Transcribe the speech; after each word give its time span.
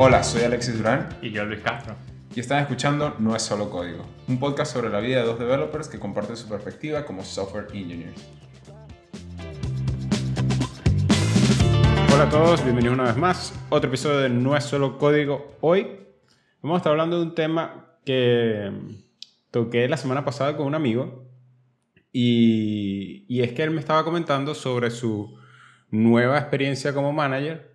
Hola, 0.00 0.22
soy 0.22 0.42
Alexis 0.42 0.78
Durán 0.78 1.08
Y 1.22 1.30
yo, 1.32 1.44
Luis 1.44 1.60
Castro. 1.60 1.96
y 2.32 2.38
están 2.38 2.60
escuchando 2.60 3.16
No 3.18 3.34
es 3.34 3.42
solo 3.42 3.68
código, 3.68 4.06
un 4.28 4.38
podcast 4.38 4.72
sobre 4.72 4.90
la 4.90 5.00
vida 5.00 5.18
de 5.20 5.26
dos 5.26 5.40
developers 5.40 5.88
que 5.88 5.98
comparten 5.98 6.36
su 6.36 6.48
perspectiva 6.48 7.04
como 7.04 7.24
software 7.24 7.66
engineers. 7.72 8.24
Hola 12.14 12.24
a 12.24 12.30
todos, 12.30 12.62
bienvenidos 12.62 12.94
una 12.94 13.04
vez 13.06 13.16
más. 13.16 13.52
Otro 13.70 13.88
episodio 13.88 14.18
de 14.18 14.28
No 14.28 14.56
es 14.56 14.62
solo 14.62 14.98
código. 14.98 15.56
Hoy 15.60 15.88
vamos 16.62 16.76
a 16.76 16.78
estar 16.78 16.92
hablando 16.92 17.16
de 17.18 17.22
un 17.24 17.34
tema 17.34 17.96
que 18.04 18.70
toqué 19.50 19.88
la 19.88 19.96
semana 19.96 20.24
pasada 20.24 20.56
con 20.56 20.66
un 20.68 20.76
amigo 20.76 21.24
y, 22.12 23.24
y 23.28 23.42
es 23.42 23.52
que 23.52 23.64
él 23.64 23.72
me 23.72 23.80
estaba 23.80 24.04
comentando 24.04 24.54
sobre 24.54 24.90
su 24.90 25.36
nueva 25.90 26.38
experiencia 26.38 26.94
como 26.94 27.12
manager 27.12 27.67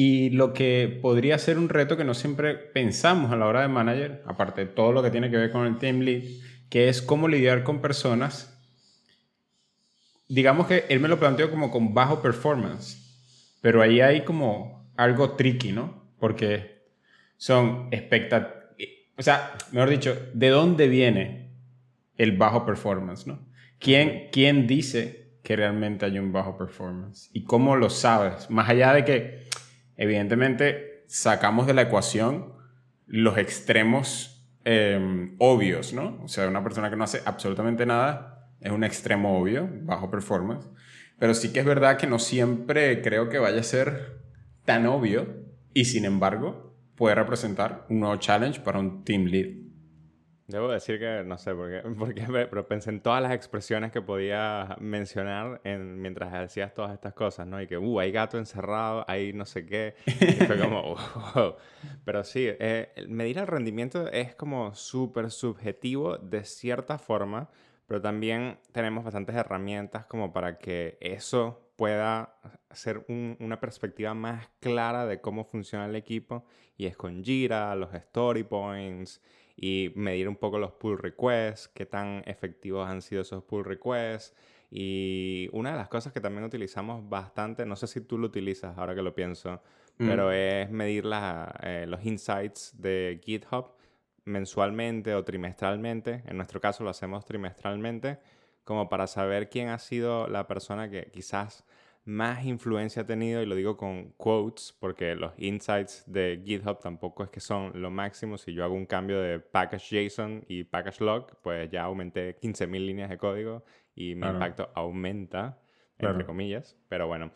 y 0.00 0.30
lo 0.30 0.52
que 0.52 0.96
podría 1.02 1.36
ser 1.38 1.58
un 1.58 1.68
reto 1.68 1.96
que 1.96 2.04
no 2.04 2.14
siempre 2.14 2.54
pensamos 2.54 3.32
a 3.32 3.36
la 3.36 3.46
hora 3.46 3.62
de 3.62 3.66
manager, 3.66 4.22
aparte 4.26 4.60
de 4.60 4.66
todo 4.68 4.92
lo 4.92 5.02
que 5.02 5.10
tiene 5.10 5.28
que 5.28 5.36
ver 5.36 5.50
con 5.50 5.66
el 5.66 5.76
team 5.78 6.02
lead, 6.02 6.22
que 6.70 6.88
es 6.88 7.02
cómo 7.02 7.26
lidiar 7.26 7.64
con 7.64 7.80
personas. 7.80 8.56
Digamos 10.28 10.68
que 10.68 10.84
él 10.88 11.00
me 11.00 11.08
lo 11.08 11.18
planteó 11.18 11.50
como 11.50 11.72
con 11.72 11.94
bajo 11.94 12.22
performance, 12.22 13.58
pero 13.60 13.82
ahí 13.82 14.00
hay 14.00 14.22
como 14.24 14.88
algo 14.96 15.32
tricky, 15.32 15.72
¿no? 15.72 16.12
Porque 16.20 16.86
son 17.36 17.88
expectativas, 17.90 18.54
o 19.16 19.22
sea, 19.24 19.58
mejor 19.72 19.90
dicho, 19.90 20.16
¿de 20.32 20.48
dónde 20.50 20.86
viene 20.86 21.50
el 22.16 22.36
bajo 22.36 22.64
performance, 22.64 23.26
¿no? 23.26 23.40
¿Quién, 23.80 24.28
quién 24.30 24.68
dice 24.68 25.40
que 25.42 25.56
realmente 25.56 26.06
hay 26.06 26.20
un 26.20 26.30
bajo 26.30 26.56
performance? 26.56 27.30
¿Y 27.32 27.42
cómo 27.42 27.74
lo 27.74 27.90
sabes? 27.90 28.48
Más 28.48 28.68
allá 28.68 28.92
de 28.92 29.04
que 29.04 29.48
evidentemente 29.98 31.04
sacamos 31.06 31.66
de 31.66 31.74
la 31.74 31.82
ecuación 31.82 32.54
los 33.06 33.36
extremos 33.36 34.46
eh, 34.64 35.34
obvios, 35.38 35.92
¿no? 35.92 36.20
O 36.22 36.28
sea, 36.28 36.48
una 36.48 36.62
persona 36.62 36.88
que 36.88 36.96
no 36.96 37.04
hace 37.04 37.20
absolutamente 37.24 37.84
nada 37.84 38.48
es 38.60 38.72
un 38.72 38.84
extremo 38.84 39.38
obvio, 39.38 39.68
bajo 39.82 40.10
performance. 40.10 40.66
Pero 41.18 41.34
sí 41.34 41.52
que 41.52 41.60
es 41.60 41.66
verdad 41.66 41.98
que 41.98 42.06
no 42.06 42.18
siempre 42.18 43.02
creo 43.02 43.28
que 43.28 43.38
vaya 43.38 43.60
a 43.60 43.64
ser 43.64 44.20
tan 44.64 44.86
obvio 44.86 45.26
y 45.74 45.86
sin 45.86 46.04
embargo 46.04 46.76
puede 46.94 47.14
representar 47.14 47.86
un 47.88 48.00
nuevo 48.00 48.16
challenge 48.16 48.60
para 48.60 48.78
un 48.78 49.04
team 49.04 49.24
lead. 49.24 49.57
Debo 50.48 50.68
decir 50.68 50.98
que 50.98 51.24
no 51.26 51.36
sé 51.36 51.54
por 51.54 51.68
qué, 51.68 51.86
por 51.98 52.14
qué, 52.14 52.24
pero 52.26 52.66
pensé 52.66 52.88
en 52.88 53.02
todas 53.02 53.22
las 53.22 53.32
expresiones 53.32 53.92
que 53.92 54.00
podía 54.00 54.78
mencionar 54.80 55.60
en, 55.62 56.00
mientras 56.00 56.32
hacías 56.32 56.72
todas 56.72 56.94
estas 56.94 57.12
cosas, 57.12 57.46
¿no? 57.46 57.60
Y 57.60 57.66
que, 57.66 57.76
uh, 57.76 58.00
hay 58.00 58.12
gato 58.12 58.38
encerrado, 58.38 59.04
hay 59.06 59.34
no 59.34 59.44
sé 59.44 59.66
qué. 59.66 59.94
Y 60.06 60.44
fue 60.46 60.58
como, 60.60 60.94
wow. 61.34 61.56
Pero 62.02 62.24
sí, 62.24 62.46
eh, 62.48 62.90
medir 63.08 63.36
el 63.36 63.46
rendimiento 63.46 64.08
es 64.10 64.34
como 64.34 64.74
súper 64.74 65.30
subjetivo 65.30 66.16
de 66.16 66.42
cierta 66.44 66.96
forma, 66.96 67.50
pero 67.86 68.00
también 68.00 68.58
tenemos 68.72 69.04
bastantes 69.04 69.36
herramientas 69.36 70.06
como 70.06 70.32
para 70.32 70.56
que 70.56 70.96
eso 71.02 71.72
pueda 71.76 72.36
ser 72.70 73.04
un, 73.08 73.36
una 73.40 73.60
perspectiva 73.60 74.14
más 74.14 74.48
clara 74.60 75.04
de 75.04 75.20
cómo 75.20 75.44
funciona 75.44 75.84
el 75.84 75.94
equipo. 75.94 76.46
Y 76.78 76.86
es 76.86 76.96
con 76.96 77.22
Jira, 77.22 77.74
los 77.76 77.92
story 77.92 78.44
points 78.44 79.20
y 79.60 79.90
medir 79.96 80.28
un 80.28 80.36
poco 80.36 80.58
los 80.58 80.70
pull 80.72 80.98
requests, 80.98 81.66
qué 81.68 81.84
tan 81.84 82.22
efectivos 82.26 82.88
han 82.88 83.02
sido 83.02 83.22
esos 83.22 83.42
pull 83.42 83.64
requests. 83.64 84.32
Y 84.70 85.48
una 85.52 85.72
de 85.72 85.76
las 85.78 85.88
cosas 85.88 86.12
que 86.12 86.20
también 86.20 86.44
utilizamos 86.44 87.08
bastante, 87.08 87.66
no 87.66 87.74
sé 87.74 87.86
si 87.88 88.00
tú 88.02 88.18
lo 88.18 88.26
utilizas 88.28 88.78
ahora 88.78 88.94
que 88.94 89.02
lo 89.02 89.14
pienso, 89.14 89.60
Mm. 89.98 90.06
pero 90.08 90.30
es 90.30 90.70
medir 90.70 91.04
la- 91.06 91.58
eh, 91.62 91.86
los 91.88 92.04
insights 92.04 92.80
de 92.80 93.20
GitHub 93.24 93.72
mensualmente 94.24 95.14
o 95.14 95.24
trimestralmente. 95.24 96.22
En 96.26 96.36
nuestro 96.36 96.60
caso 96.60 96.84
lo 96.84 96.90
hacemos 96.90 97.24
trimestralmente, 97.24 98.18
como 98.64 98.88
para 98.88 99.06
saber 99.06 99.48
quién 99.48 99.68
ha 99.70 99.78
sido 99.78 100.28
la 100.28 100.46
persona 100.46 100.88
que 100.90 101.10
quizás 101.12 101.64
más 102.08 102.46
influencia 102.46 103.02
ha 103.02 103.06
tenido, 103.06 103.42
y 103.42 103.46
lo 103.46 103.54
digo 103.54 103.76
con 103.76 104.12
quotes, 104.12 104.74
porque 104.80 105.14
los 105.14 105.34
insights 105.36 106.04
de 106.06 106.40
GitHub 106.42 106.78
tampoco 106.80 107.22
es 107.22 107.28
que 107.28 107.40
son 107.40 107.70
lo 107.82 107.90
máximo. 107.90 108.38
Si 108.38 108.54
yo 108.54 108.64
hago 108.64 108.74
un 108.74 108.86
cambio 108.86 109.20
de 109.20 109.38
package 109.40 110.08
JSON 110.08 110.42
y 110.48 110.64
package 110.64 111.02
log, 111.04 111.36
pues 111.42 111.70
ya 111.70 111.82
aumenté 111.84 112.38
15.000 112.40 112.86
líneas 112.86 113.10
de 113.10 113.18
código 113.18 113.62
y 113.94 114.14
mi 114.14 114.22
Claro. 114.22 114.34
impacto 114.36 114.70
aumenta, 114.74 115.58
Claro. 115.98 116.14
entre 116.14 116.26
comillas. 116.26 116.78
Pero 116.88 117.06
bueno, 117.08 117.30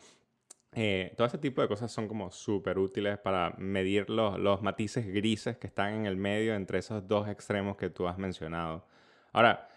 eh, 0.71 1.13
todo 1.17 1.27
ese 1.27 1.37
tipo 1.37 1.61
de 1.61 1.67
cosas 1.67 1.91
son 1.91 2.07
como 2.07 2.31
súper 2.31 2.79
útiles 2.79 3.19
para 3.19 3.53
medir 3.59 4.09
los, 4.09 4.39
los 4.39 4.63
matices 4.63 5.05
grises 5.05 5.55
que 5.57 5.67
están 5.67 5.93
en 5.93 6.05
el 6.07 6.17
medio 6.17 6.55
entre 6.55 6.79
esos 6.79 7.07
dos 7.07 7.29
extremos 7.29 7.77
que 7.77 7.91
tú 7.91 8.07
has 8.07 8.17
mencionado. 8.17 8.87
Ahora, 9.33 9.69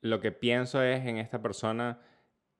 lo 0.00 0.18
que 0.18 0.32
pienso 0.32 0.82
es 0.82 1.04
en 1.04 1.18
esta 1.18 1.42
persona, 1.42 2.00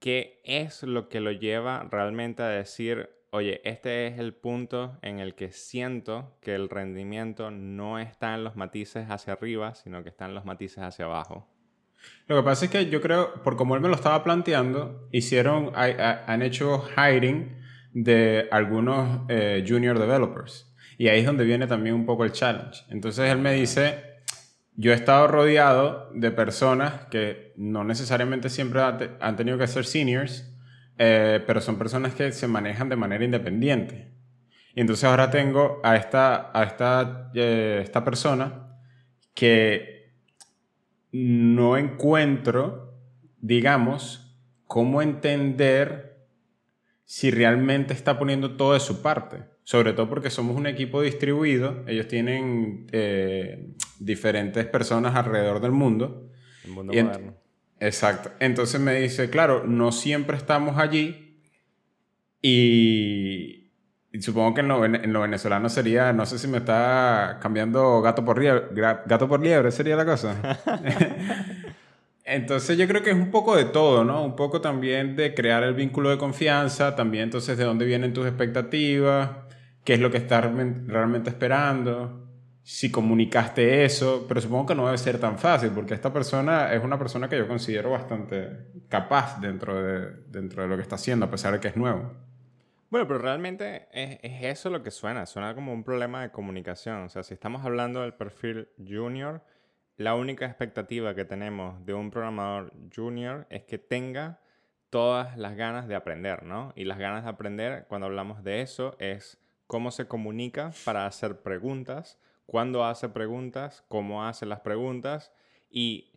¿qué 0.00 0.40
es 0.44 0.82
lo 0.82 1.08
que 1.08 1.20
lo 1.20 1.30
lleva 1.30 1.86
realmente 1.90 2.42
a 2.42 2.48
decir, 2.48 3.10
oye, 3.30 3.60
este 3.64 4.08
es 4.08 4.18
el 4.18 4.34
punto 4.34 4.98
en 5.02 5.20
el 5.20 5.34
que 5.34 5.52
siento 5.52 6.36
que 6.40 6.54
el 6.54 6.68
rendimiento 6.68 7.50
no 7.50 7.98
está 7.98 8.34
en 8.34 8.42
los 8.42 8.56
matices 8.56 9.06
hacia 9.08 9.34
arriba, 9.34 9.74
sino 9.74 10.02
que 10.02 10.08
está 10.08 10.24
en 10.24 10.34
los 10.34 10.44
matices 10.44 10.82
hacia 10.82 11.04
abajo? 11.04 11.46
Lo 12.26 12.36
que 12.36 12.42
pasa 12.42 12.64
es 12.64 12.70
que 12.70 12.88
yo 12.88 13.02
creo, 13.02 13.42
por 13.42 13.56
como 13.56 13.74
él 13.74 13.82
me 13.82 13.88
lo 13.88 13.94
estaba 13.94 14.24
planteando, 14.24 15.06
hicieron, 15.12 15.72
han 15.74 16.42
hecho 16.42 16.82
hiring 16.96 17.60
de 17.92 18.48
algunos 18.50 19.26
eh, 19.28 19.64
junior 19.68 19.98
developers. 19.98 20.66
Y 20.96 21.08
ahí 21.08 21.20
es 21.20 21.26
donde 21.26 21.44
viene 21.44 21.66
también 21.66 21.94
un 21.94 22.06
poco 22.06 22.24
el 22.24 22.32
challenge. 22.32 22.84
Entonces 22.88 23.30
él 23.30 23.38
me 23.38 23.52
dice, 23.52 24.09
yo 24.80 24.92
he 24.92 24.94
estado 24.94 25.26
rodeado 25.26 26.10
de 26.14 26.30
personas 26.30 27.04
que 27.10 27.52
no 27.56 27.84
necesariamente 27.84 28.48
siempre 28.48 28.80
han 28.80 29.36
tenido 29.36 29.58
que 29.58 29.66
ser 29.66 29.84
seniors, 29.84 30.50
eh, 30.96 31.44
pero 31.46 31.60
son 31.60 31.76
personas 31.76 32.14
que 32.14 32.32
se 32.32 32.48
manejan 32.48 32.88
de 32.88 32.96
manera 32.96 33.22
independiente. 33.22 34.10
Y 34.74 34.80
entonces 34.80 35.04
ahora 35.04 35.30
tengo 35.30 35.80
a 35.84 35.96
esta, 35.96 36.50
a 36.58 36.64
esta, 36.64 37.30
eh, 37.34 37.80
esta 37.82 38.02
persona 38.02 38.78
que 39.34 40.14
no 41.12 41.76
encuentro, 41.76 42.94
digamos, 43.36 44.34
cómo 44.64 45.02
entender 45.02 46.24
si 47.04 47.30
realmente 47.30 47.92
está 47.92 48.18
poniendo 48.18 48.56
todo 48.56 48.72
de 48.72 48.80
su 48.80 49.02
parte. 49.02 49.42
Sobre 49.62 49.92
todo 49.92 50.08
porque 50.08 50.30
somos 50.30 50.56
un 50.56 50.66
equipo 50.66 51.02
distribuido, 51.02 51.84
ellos 51.86 52.08
tienen 52.08 52.86
eh, 52.92 53.74
diferentes 54.00 54.66
personas 54.66 55.14
alrededor 55.14 55.60
del 55.60 55.70
mundo. 55.72 56.28
El 56.64 56.72
mundo 56.72 56.92
Y 56.92 57.02
moderno. 57.02 57.34
Exacto. 57.78 58.32
Entonces 58.40 58.80
me 58.80 58.94
dice, 59.00 59.30
claro, 59.30 59.64
no 59.66 59.92
siempre 59.92 60.36
estamos 60.36 60.76
allí 60.78 61.38
y, 62.42 63.70
y 64.12 64.22
supongo 64.22 64.54
que 64.54 64.60
en 64.60 64.68
lo, 64.68 64.84
en 64.84 65.12
lo 65.12 65.20
venezolano 65.20 65.68
sería, 65.68 66.12
no 66.12 66.26
sé 66.26 66.38
si 66.38 66.48
me 66.48 66.58
está 66.58 67.38
cambiando 67.40 68.00
gato 68.02 68.24
por 68.24 68.38
liebre, 68.40 68.64
gato 68.74 69.28
por 69.28 69.40
liebre 69.42 69.70
sería 69.70 69.96
la 69.96 70.04
cosa. 70.04 70.58
Entonces 72.24 72.78
yo 72.78 72.86
creo 72.86 73.02
que 73.02 73.10
es 73.10 73.16
un 73.16 73.30
poco 73.30 73.56
de 73.56 73.64
todo, 73.64 74.04
¿no? 74.04 74.22
Un 74.24 74.36
poco 74.36 74.60
también 74.60 75.16
de 75.16 75.34
crear 75.34 75.62
el 75.64 75.74
vínculo 75.74 76.10
de 76.10 76.18
confianza, 76.18 76.94
también 76.94 77.24
entonces 77.24 77.58
de 77.58 77.64
dónde 77.64 77.86
vienen 77.86 78.12
tus 78.12 78.26
expectativas, 78.26 79.30
qué 79.84 79.94
es 79.94 80.00
lo 80.00 80.10
que 80.10 80.18
estás 80.18 80.44
realmen- 80.44 80.86
realmente 80.86 81.30
esperando, 81.30 82.29
si 82.70 82.88
comunicaste 82.88 83.84
eso, 83.84 84.26
pero 84.28 84.40
supongo 84.40 84.66
que 84.66 84.74
no 84.76 84.86
debe 84.86 84.96
ser 84.96 85.18
tan 85.18 85.40
fácil 85.40 85.70
porque 85.70 85.92
esta 85.92 86.12
persona 86.12 86.72
es 86.72 86.80
una 86.84 86.96
persona 86.96 87.28
que 87.28 87.36
yo 87.36 87.48
considero 87.48 87.90
bastante 87.90 88.68
capaz 88.88 89.40
dentro 89.40 89.82
de, 89.82 90.12
dentro 90.28 90.62
de 90.62 90.68
lo 90.68 90.76
que 90.76 90.82
está 90.82 90.94
haciendo, 90.94 91.26
a 91.26 91.30
pesar 91.32 91.52
de 91.52 91.58
que 91.58 91.66
es 91.66 91.76
nuevo. 91.76 92.12
Bueno, 92.88 93.08
pero 93.08 93.18
realmente 93.18 93.88
es, 93.90 94.20
es 94.22 94.44
eso 94.44 94.70
lo 94.70 94.84
que 94.84 94.92
suena. 94.92 95.26
Suena 95.26 95.52
como 95.56 95.72
un 95.72 95.82
problema 95.82 96.22
de 96.22 96.30
comunicación. 96.30 97.02
O 97.02 97.08
sea, 97.08 97.24
si 97.24 97.34
estamos 97.34 97.64
hablando 97.64 98.02
del 98.02 98.14
perfil 98.14 98.68
junior, 98.78 99.42
la 99.96 100.14
única 100.14 100.46
expectativa 100.46 101.12
que 101.16 101.24
tenemos 101.24 101.84
de 101.84 101.94
un 101.94 102.12
programador 102.12 102.72
junior 102.94 103.48
es 103.50 103.64
que 103.64 103.78
tenga 103.78 104.38
todas 104.90 105.36
las 105.36 105.56
ganas 105.56 105.88
de 105.88 105.96
aprender, 105.96 106.44
¿no? 106.44 106.72
Y 106.76 106.84
las 106.84 106.98
ganas 106.98 107.24
de 107.24 107.30
aprender, 107.30 107.86
cuando 107.88 108.06
hablamos 108.06 108.44
de 108.44 108.62
eso, 108.62 108.94
es 109.00 109.40
cómo 109.66 109.90
se 109.90 110.06
comunica 110.06 110.70
para 110.84 111.06
hacer 111.06 111.42
preguntas, 111.42 112.20
cuándo 112.50 112.84
hace 112.84 113.08
preguntas, 113.08 113.84
cómo 113.86 114.26
hace 114.26 114.44
las 114.44 114.58
preguntas 114.58 115.30
y 115.70 116.10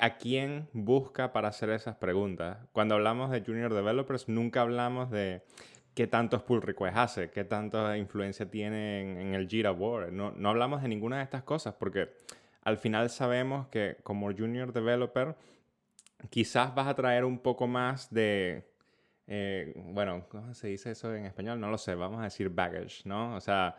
a 0.00 0.16
quién 0.16 0.66
busca 0.72 1.34
para 1.34 1.48
hacer 1.48 1.68
esas 1.68 1.96
preguntas. 1.96 2.56
Cuando 2.72 2.94
hablamos 2.94 3.30
de 3.30 3.42
junior 3.42 3.74
developers, 3.74 4.26
nunca 4.26 4.62
hablamos 4.62 5.10
de 5.10 5.42
qué 5.92 6.06
tantos 6.06 6.42
pull 6.42 6.62
requests 6.62 6.98
hace, 6.98 7.30
qué 7.30 7.44
tanta 7.44 7.98
influencia 7.98 8.50
tiene 8.50 9.02
en, 9.02 9.18
en 9.18 9.34
el 9.34 9.46
Jira 9.46 9.72
board. 9.72 10.10
No, 10.10 10.32
no 10.32 10.48
hablamos 10.48 10.80
de 10.80 10.88
ninguna 10.88 11.18
de 11.18 11.24
estas 11.24 11.42
cosas 11.42 11.74
porque 11.74 12.14
al 12.62 12.78
final 12.78 13.10
sabemos 13.10 13.66
que 13.68 13.98
como 14.02 14.32
junior 14.32 14.72
developer 14.72 15.36
quizás 16.30 16.74
vas 16.74 16.86
a 16.86 16.94
traer 16.94 17.26
un 17.26 17.40
poco 17.40 17.66
más 17.66 18.10
de, 18.10 18.72
eh, 19.26 19.74
bueno, 19.76 20.24
¿cómo 20.30 20.54
se 20.54 20.68
dice 20.68 20.92
eso 20.92 21.14
en 21.14 21.26
español? 21.26 21.60
No 21.60 21.70
lo 21.70 21.76
sé, 21.76 21.94
vamos 21.94 22.20
a 22.20 22.24
decir 22.24 22.48
baggage, 22.48 23.02
¿no? 23.04 23.36
O 23.36 23.40
sea, 23.42 23.76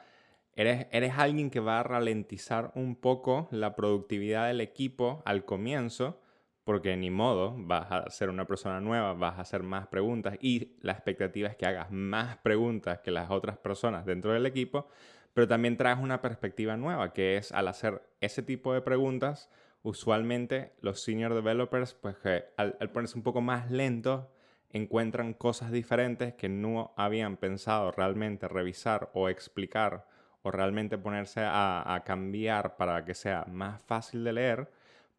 eres, 0.55 0.87
eres 0.91 1.13
alguien 1.17 1.49
que 1.49 1.59
va 1.59 1.79
a 1.79 1.83
ralentizar 1.83 2.71
un 2.75 2.95
poco 2.95 3.47
la 3.51 3.75
productividad 3.75 4.47
del 4.47 4.61
equipo 4.61 5.21
al 5.25 5.45
comienzo, 5.45 6.21
porque 6.63 6.97
ni 6.97 7.11
modo, 7.11 7.53
vas 7.57 7.91
a 7.91 8.09
ser 8.09 8.29
una 8.29 8.47
persona 8.47 8.81
nueva, 8.81 9.13
vas 9.13 9.37
a 9.37 9.41
hacer 9.41 9.61
más 9.61 9.87
preguntas 9.87 10.37
y 10.41 10.77
la 10.81 10.93
expectativa 10.93 11.47
es 11.47 11.55
que 11.55 11.67
hagas 11.67 11.91
más 11.91 12.37
preguntas 12.37 12.99
que 12.99 13.11
las 13.11 13.29
otras 13.29 13.57
personas 13.57 14.05
dentro 14.05 14.33
del 14.33 14.45
equipo, 14.45 14.87
pero 15.33 15.47
también 15.47 15.77
traes 15.77 15.99
una 15.99 16.21
perspectiva 16.21 16.77
nueva, 16.77 17.13
que 17.13 17.37
es 17.37 17.51
al 17.51 17.67
hacer 17.67 18.01
ese 18.21 18.41
tipo 18.41 18.73
de 18.73 18.81
preguntas, 18.81 19.51
usualmente 19.83 20.73
los 20.81 21.01
senior 21.01 21.35
developers, 21.35 21.93
pues 21.93 22.17
que 22.17 22.45
al, 22.57 22.75
al 22.79 22.89
ponerse 22.89 23.17
un 23.17 23.23
poco 23.23 23.41
más 23.41 23.69
lentos, 23.69 24.25
encuentran 24.71 25.33
cosas 25.33 25.71
diferentes 25.71 26.33
que 26.33 26.49
no 26.49 26.93
habían 26.97 27.37
pensado 27.37 27.91
realmente 27.91 28.47
revisar 28.47 29.09
o 29.13 29.29
explicar 29.29 30.05
o 30.45 30.51
realmente 30.51 30.99
ponerse 30.99 31.41
a, 31.43 32.03
cambiar 32.05 32.77
para 32.77 33.03
que 33.03 33.15
sea 33.15 33.45
más 33.51 33.81
fácil 33.81 34.23
de 34.23 34.31
leer 34.31 34.69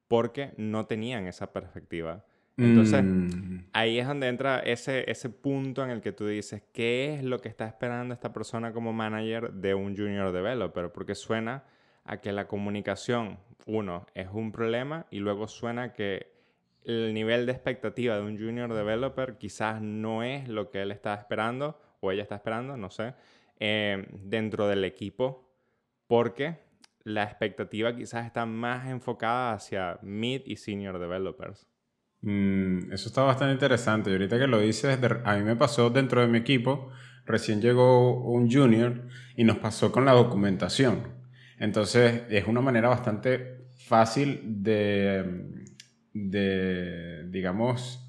porque 0.07 0.53
no 0.57 0.87
tenían 0.87 1.27
esa 1.27 1.53
perspectiva. 1.53 2.25
Entonces, 2.57 3.03
mm. 3.03 3.65
ahí 3.73 3.99
es 3.99 4.07
donde 4.07 4.29
entra 4.29 4.61
ese, 4.61 5.11
ese 5.11 5.29
punto 5.29 5.83
en 5.83 5.91
el 5.91 6.01
que 6.01 6.13
tú 6.13 6.29
dices, 6.29 6.63
¿qué 6.73 7.17
es 7.17 7.25
lo 7.25 7.41
que 7.41 7.49
está 7.49 7.67
esperando 7.67 8.15
esta 8.15 8.33
persona 8.33 8.73
como 8.73 8.93
manager 8.93 9.53
de 9.53 9.75
un 9.75 9.97
junior 9.97 10.31
developer? 10.31 10.93
Porque 10.93 11.17
suena 11.17 11.65
a 12.05 12.19
que 12.21 12.31
la 12.31 12.47
comunicación, 12.47 13.41
uno, 13.67 14.07
es 14.15 14.29
un 14.33 14.53
problema 14.53 15.07
y 15.11 15.19
luego 15.19 15.49
suena 15.49 15.93
que 15.93 16.31
el 16.85 17.13
nivel 17.15 17.47
de 17.47 17.53
expectativa 17.53 18.15
de 18.15 18.23
un 18.23 18.39
junior 18.39 18.73
developer 18.73 19.39
quizás 19.39 19.83
no 19.83 20.23
es 20.23 20.49
lo 20.49 20.71
que 20.71 20.83
él 20.83 20.93
está 20.93 21.15
esperando 21.15 21.81
o 21.99 22.13
ella 22.13 22.23
está 22.23 22.37
esperando, 22.37 22.77
no 22.77 22.91
sé, 22.91 23.15
eh, 23.59 24.07
dentro 24.23 24.69
del 24.69 24.85
equipo, 24.85 25.51
porque 26.07 26.59
la 27.05 27.25
expectativa 27.25 27.95
quizás 27.95 28.27
está 28.27 28.47
más 28.47 28.89
enfocada 28.89 29.53
hacia 29.53 29.99
mid 30.03 30.43
y 30.45 30.57
senior 30.57 30.99
developers. 30.99 31.67
Mm, 32.23 32.93
eso 32.93 33.09
está 33.09 33.23
bastante 33.23 33.55
interesante. 33.55 34.11
Y 34.11 34.15
ahorita 34.15 34.39
que 34.39 34.47
lo 34.47 34.61
dices, 34.61 34.99
a 35.25 35.37
mí 35.37 35.43
me 35.43 35.57
pasó 35.57 35.91
dentro 35.91 36.21
de 36.21 36.27
mi 36.27 36.39
equipo, 36.39 36.91
recién 37.25 37.61
llegó 37.61 38.23
un 38.25 38.51
junior 38.51 39.07
y 39.37 39.45
nos 39.45 39.59
pasó 39.59 39.93
con 39.93 40.05
la 40.05 40.13
documentación. 40.13 41.15
Entonces 41.59 42.23
es 42.29 42.47
una 42.47 42.61
manera 42.61 42.89
bastante 42.89 43.69
fácil 43.77 44.41
de 44.63 45.65
de, 46.17 47.25
digamos, 47.29 48.06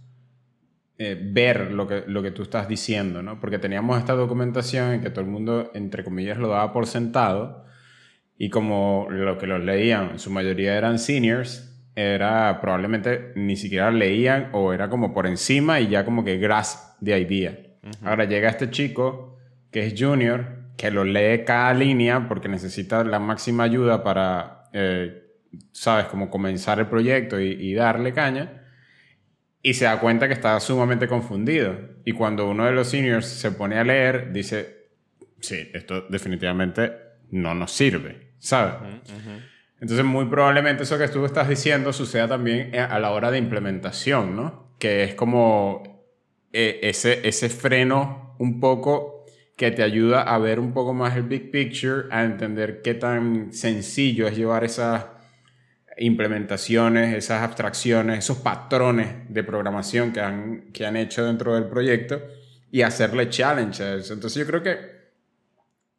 eh, 0.97 1.19
ver 1.21 1.71
lo 1.71 1.88
que, 1.88 2.03
lo 2.07 2.21
que 2.21 2.31
tú 2.31 2.44
estás 2.44 2.67
diciendo, 2.67 3.21
¿no? 3.21 3.39
Porque 3.39 3.59
teníamos 3.59 3.97
esta 3.99 4.13
documentación 4.13 4.94
en 4.94 5.01
que 5.01 5.09
todo 5.09 5.21
el 5.21 5.31
mundo, 5.31 5.71
entre 5.73 6.03
comillas, 6.03 6.38
lo 6.38 6.47
daba 6.47 6.73
por 6.73 6.88
sentado 6.88 7.65
y 8.38 8.49
como 8.49 9.07
lo 9.09 9.38
que 9.38 9.47
los 9.47 9.63
leían, 9.63 10.11
en 10.11 10.19
su 10.19 10.29
mayoría 10.29 10.77
eran 10.77 10.99
seniors, 10.99 11.73
era 11.95 12.59
probablemente 12.61 13.31
ni 13.35 13.55
siquiera 13.55 13.91
leían 13.91 14.49
o 14.53 14.73
era 14.73 14.89
como 14.89 15.13
por 15.13 15.25
encima 15.25 15.79
y 15.79 15.88
ya 15.89 16.05
como 16.05 16.23
que 16.23 16.38
grasp 16.38 17.00
de 17.00 17.19
idea. 17.19 17.57
Ahora 18.03 18.25
llega 18.25 18.50
este 18.50 18.69
chico 18.69 19.38
que 19.71 19.85
es 19.85 19.95
junior, 19.97 20.57
que 20.77 20.91
lo 20.91 21.03
lee 21.03 21.43
cada 21.45 21.73
línea 21.73 22.27
porque 22.27 22.50
necesita 22.50 23.03
la 23.03 23.19
máxima 23.19 23.63
ayuda 23.63 24.03
para 24.03 24.69
eh, 24.73 25.23
sabes, 25.71 26.05
como 26.05 26.29
comenzar 26.29 26.79
el 26.79 26.88
proyecto 26.88 27.39
y, 27.39 27.73
darle 27.73 28.13
caña, 28.13 28.63
y 29.62 29.74
se 29.74 29.86
da 29.86 30.00
cuenta 30.00 30.27
que 30.27 30.33
está 30.33 30.59
sumamente 30.59 31.07
confundido. 31.07 31.77
Y 32.06 32.13
cuando 32.13 32.50
uno 32.50 32.65
de 32.65 32.71
los 32.71 32.89
seniors 32.89 33.25
se 33.25 33.51
pone 33.51 33.77
a 33.77 33.83
leer, 33.83 34.31
dice, 34.31 34.88
sí, 35.39 35.69
esto 35.74 36.06
definitivamente 36.09 36.94
no 37.31 37.54
nos 37.54 37.71
sirve, 37.71 38.31
¿sabes? 38.39 38.75
Entonces, 39.80 40.06
muy 40.06 40.25
probablemente 40.25 40.83
eso 40.83 40.98
que 40.98 41.07
tú 41.07 41.25
estás 41.25 41.50
diciendo 41.50 41.94
suceda 41.94 42.27
también 42.27 42.75
a 42.75 42.98
la 43.00 43.12
hora 43.12 43.30
de 43.30 43.38
implementación, 43.38 44.36
¿no? 44.36 44.74
Que 44.80 45.04
es 45.04 45.15
como 45.15 46.06
eh, 46.53 46.80
ese, 46.83 47.27
ese 47.27 47.50
freno 47.50 48.36
un 48.39 48.60
poco 48.60 49.25
que 49.56 49.71
te 49.71 49.83
ayuda 49.83 50.21
a 50.21 50.38
ver 50.38 50.60
un 50.60 50.71
poco 50.71 50.94
más 50.94 51.18
el 51.18 51.24
big 51.24 51.51
picture, 51.51 52.03
a 52.12 52.24
entender 52.24 52.81
qué 52.83 52.94
tan 52.94 53.51
sencillo 53.51 54.27
es 54.27 54.38
llevar 54.38 54.63
esas 54.63 55.06
implementaciones, 55.97 57.15
esas 57.15 57.41
abstracciones, 57.41 58.19
esos 58.19 58.38
patrones 58.38 59.07
de 59.29 59.44
programación 59.44 60.11
que 60.11 60.21
han, 60.21 60.71
que 60.71 60.85
han 60.85 60.95
hecho 60.95 61.25
dentro 61.25 61.55
del 61.55 61.65
proyecto 61.65 62.21
y 62.71 62.81
hacerle 62.81 63.29
challenges. 63.29 64.11
Entonces 64.11 64.35
yo 64.35 64.45
creo 64.45 64.63
que 64.63 64.77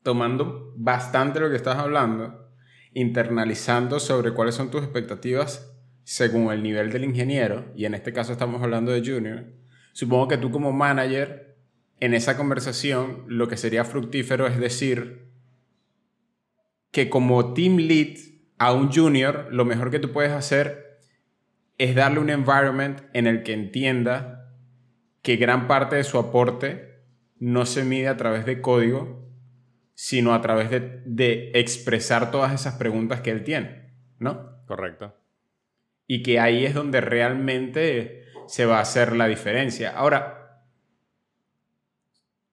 tomando 0.03 0.73
bastante 0.77 1.41
lo 1.41 1.51
que 1.51 1.57
estás 1.57 1.77
hablando, 1.77 2.51
internalizando 2.95 4.01
sobre 4.01 4.33
cuáles 4.33 4.55
son 4.55 4.71
tus 4.71 4.83
expectativas 4.83 5.75
según 6.05 6.51
el 6.53 6.63
nivel 6.63 6.91
del 6.91 7.05
ingeniero, 7.05 7.71
y 7.77 7.85
en 7.85 7.93
este 7.93 8.15
caso 8.15 8.33
estamos 8.33 8.63
hablando 8.63 8.93
de 8.93 9.01
junior, 9.01 9.45
supongo 9.93 10.29
que 10.29 10.39
tú 10.39 10.51
como 10.51 10.73
manager, 10.73 11.59
en 12.01 12.15
esa 12.15 12.37
conversación, 12.37 13.25
lo 13.27 13.49
que 13.49 13.59
sería 13.59 13.85
fructífero 13.85 14.47
es 14.47 14.59
decir 14.59 15.29
que 16.93 17.11
como 17.11 17.53
team 17.53 17.77
lead 17.77 18.17
a 18.59 18.73
un 18.73 18.93
junior, 18.93 19.49
lo 19.51 19.65
mejor 19.65 19.91
que 19.91 19.99
tú 19.99 20.13
puedes 20.13 20.33
hacer 20.33 21.01
es 21.79 21.95
darle 21.95 22.19
un 22.19 22.31
environment 22.31 23.03
en 23.13 23.27
el 23.27 23.43
que 23.45 23.53
entienda 23.53 24.53
que 25.23 25.37
gran 25.37 25.69
parte 25.69 25.97
de 25.97 26.05
su 26.05 26.19
aporte 26.19 27.03
no 27.39 27.67
se 27.67 27.85
mide 27.85 28.09
a 28.09 28.17
través 28.17 28.45
de 28.47 28.61
código, 28.61 29.29
sino 29.95 30.35
a 30.35 30.41
través 30.41 30.71
de, 30.71 31.51
expresar 31.55 32.31
todas 32.31 32.53
esas 32.53 32.75
preguntas 32.75 33.21
que 33.21 33.31
él 33.31 33.45
tiene, 33.45 33.93
¿no? 34.19 34.65
Correcto. 34.67 35.15
Y 36.07 36.23
que 36.23 36.41
ahí 36.41 36.65
es 36.65 36.75
donde 36.75 37.01
realmente 37.01 38.25
se 38.47 38.65
va 38.65 38.79
a 38.79 38.83
hacer 38.83 39.15
la 39.15 39.29
diferencia. 39.29 39.97
Ahora, 39.97 40.63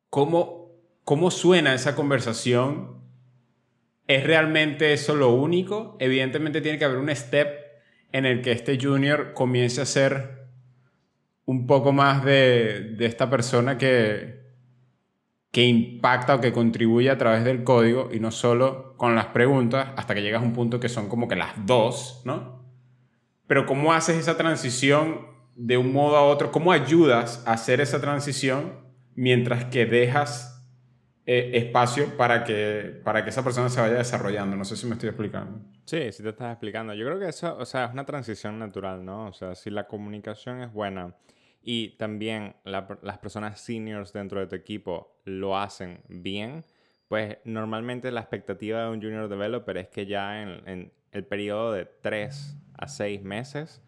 ¿cómo, 0.10 0.72
cómo 1.04 1.31
suena 1.31 1.74
esa 1.74 1.96
conversación 1.96 3.05
¿Es 4.07 4.24
realmente 4.24 4.94
eso 4.94 5.16
lo 5.16 5.30
único? 5.30 5.98
Evidentemente 6.00 6.62
tiene 6.62 6.78
que 6.78 6.86
haber 6.86 6.98
un 6.98 7.13
step 7.16 7.66
en 8.12 8.25
el 8.25 8.42
que 8.42 8.52
este 8.52 8.80
junior 8.80 9.34
comience 9.34 9.81
a 9.81 9.86
ser 9.86 10.46
un 11.46 11.68
poco 11.68 11.92
más 11.92 12.24
de, 12.24 12.96
esta 13.00 13.30
persona 13.30 13.78
que, 13.78 14.44
que 15.51 15.65
impacta 15.65 16.36
o 16.36 16.41
que 16.41 16.53
contribuye 16.53 17.10
a 17.10 17.18
través 17.18 17.44
del 17.44 17.63
código 17.63 18.10
y 18.12 18.20
no 18.20 18.32
solo 18.32 18.96
con 18.98 19.15
las 19.15 19.27
preguntas 19.27 19.89
hasta 19.96 20.13
que 20.13 20.22
llegas 20.22 20.41
a 20.41 20.46
un 20.46 20.53
punto 20.53 20.79
que 20.79 20.89
son 20.89 21.10
como 21.10 21.27
que 21.27 21.36
las 21.36 21.65
dos, 21.65 22.22
¿no? 22.25 22.63
Pero 23.48 23.65
¿cómo 23.65 23.94
haces 23.94 24.18
esa 24.18 24.38
transición 24.38 25.27
de 25.56 25.77
un 25.77 25.94
modo 25.94 26.15
a 26.18 26.24
otro? 26.24 26.51
¿Cómo 26.51 26.72
ayudas 26.72 27.44
a 27.46 27.53
hacer 27.53 27.82
esa 27.82 28.01
transición 28.01 28.79
mientras 29.15 29.65
que 29.65 29.86
dejas 29.86 30.54
eh, 31.27 31.51
espacio 31.53 32.15
para 32.17 32.44
que, 32.44 33.01
para 33.03 33.24
que 33.24 33.32
esa 33.32 33.44
persona 33.44 33.67
se 33.70 33.82
vaya 33.82 33.96
desarrollando. 33.96 34.55
No 34.55 34.63
sé 34.63 34.75
si 34.75 34.86
me 34.86 34.94
estoy 34.94 35.10
explicando. 35.10 35.60
Sí, 35.86 36.12
sí 36.12 36.22
te 36.22 36.29
estás 36.29 36.51
explicando. 36.51 36.94
Yo 36.94 37.05
creo 37.05 37.20
que 37.20 37.29
eso, 37.29 37.58
o 37.58 37.65
sea, 37.65 37.86
es 37.86 37.94
una 37.94 38.05
transición 38.05 38.60
natural, 38.60 39.03
¿no? 39.03 39.27
O 39.27 39.34
sea, 39.34 39.55
si 39.55 39.72
la 39.72 39.88
comunicación 39.88 40.62
es 40.62 40.72
buena 40.72 41.15
y 41.63 41.98
también 41.98 42.55
las 42.63 43.17
personas 43.17 43.60
seniors 43.60 44.13
dentro 44.13 44.39
de 44.39 44.46
tu 44.46 44.55
equipo 44.55 45.20
lo 45.24 45.58
hacen 45.58 46.01
bien, 46.10 46.63
pues 47.08 47.38
normalmente 47.44 48.12
la 48.12 48.22
expectativa 48.22 48.84
de 48.84 48.89
un 48.89 49.01
junior 49.01 49.27
developer 49.27 49.77
es 49.77 49.88
que 49.88 50.05
ya 50.05 50.44
en, 50.44 50.62
en 50.67 50.94
el 51.12 51.25
periodo 51.25 51.72
de 51.72 51.86
3 51.86 52.55
a 52.77 52.88
6 52.88 53.24
meses 53.24 53.82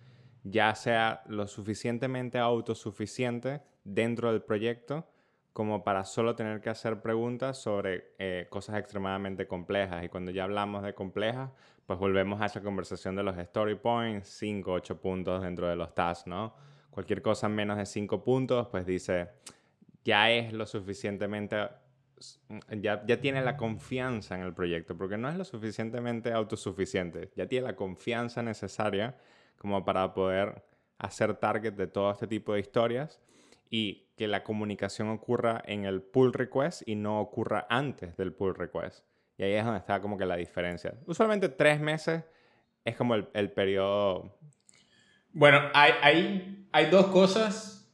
ya 0.43 0.73
sea 0.75 1.23
lo 1.27 1.47
suficientemente 1.47 2.39
autosuficiente 2.39 3.61
dentro 3.83 4.31
del 4.31 4.41
proyecto 4.41 5.07
como 5.57 5.83
para 5.83 6.05
solo 6.05 6.35
tener 6.35 6.61
que 6.61 6.69
hacer 6.69 7.01
preguntas 7.01 7.57
sobre 7.57 8.13
eh, 8.19 8.45
cosas 8.47 8.77
extremadamente 8.77 9.47
complejas. 9.47 10.03
Y 10.03 10.07
cuando 10.07 10.29
ya 10.29 10.43
hablamos 10.43 10.83
de 10.83 10.93
complejas, 10.93 11.49
pues 11.87 11.97
volvemos 11.97 12.39
a 12.41 12.45
esa 12.45 12.61
conversación 12.61 13.15
de 13.15 13.23
los 13.23 13.35
story 13.39 13.73
points, 13.73 14.27
5, 14.37 14.71
8 14.71 15.01
puntos 15.01 15.41
dentro 15.41 15.67
de 15.67 15.75
los 15.75 15.95
tasks, 15.95 16.27
¿no? 16.27 16.53
Cualquier 16.91 17.23
cosa 17.23 17.49
menos 17.49 17.75
de 17.79 17.87
5 17.87 18.23
puntos, 18.23 18.67
pues 18.67 18.85
dice, 18.85 19.29
ya 20.03 20.29
es 20.29 20.53
lo 20.53 20.67
suficientemente, 20.67 21.69
ya, 22.79 23.03
ya 23.07 23.19
tiene 23.19 23.41
la 23.41 23.57
confianza 23.57 24.35
en 24.35 24.41
el 24.41 24.53
proyecto, 24.53 24.95
porque 24.95 25.17
no 25.17 25.27
es 25.27 25.37
lo 25.37 25.43
suficientemente 25.43 26.33
autosuficiente, 26.33 27.31
ya 27.35 27.47
tiene 27.47 27.65
la 27.65 27.75
confianza 27.75 28.43
necesaria 28.43 29.17
como 29.57 29.83
para 29.83 30.13
poder 30.13 30.63
hacer 30.99 31.33
target 31.33 31.73
de 31.73 31.87
todo 31.87 32.11
este 32.11 32.27
tipo 32.27 32.53
de 32.53 32.59
historias 32.59 33.19
y 33.69 34.07
que 34.15 34.27
la 34.27 34.43
comunicación 34.43 35.09
ocurra 35.09 35.61
en 35.65 35.85
el 35.85 36.01
pull 36.01 36.33
request 36.33 36.81
y 36.87 36.95
no 36.95 37.19
ocurra 37.19 37.67
antes 37.69 38.17
del 38.17 38.33
pull 38.33 38.55
request. 38.55 39.05
Y 39.37 39.43
ahí 39.43 39.53
es 39.53 39.63
donde 39.63 39.79
está 39.79 40.01
como 40.01 40.17
que 40.17 40.25
la 40.25 40.35
diferencia. 40.35 40.95
Usualmente 41.05 41.49
tres 41.49 41.79
meses 41.79 42.23
es 42.83 42.95
como 42.95 43.15
el, 43.15 43.27
el 43.33 43.51
periodo... 43.51 44.37
Bueno, 45.31 45.59
hay, 45.73 45.91
hay, 46.01 46.67
hay 46.71 46.85
dos 46.89 47.07
cosas. 47.07 47.91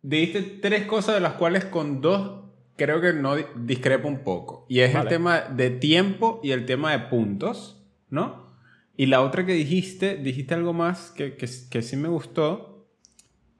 Dijiste 0.00 0.42
tres 0.60 0.86
cosas 0.86 1.14
de 1.14 1.20
las 1.20 1.34
cuales 1.34 1.64
con 1.66 2.00
dos 2.00 2.42
creo 2.76 3.00
que 3.00 3.12
no 3.12 3.36
discrepo 3.36 4.08
un 4.08 4.24
poco. 4.24 4.66
Y 4.68 4.80
es 4.80 4.94
el 4.94 5.06
tema 5.08 5.40
de 5.40 5.70
tiempo 5.70 6.40
y 6.42 6.50
el 6.50 6.66
tema 6.66 6.92
de 6.92 6.98
puntos, 7.00 7.80
¿no? 8.10 8.56
Y 8.96 9.06
la 9.06 9.22
otra 9.22 9.46
que 9.46 9.52
dijiste, 9.52 10.16
dijiste 10.16 10.54
algo 10.54 10.72
más 10.72 11.10
que, 11.10 11.36
que, 11.36 11.46
sí 11.46 11.96
me 11.96 12.08
gustó. 12.08 12.71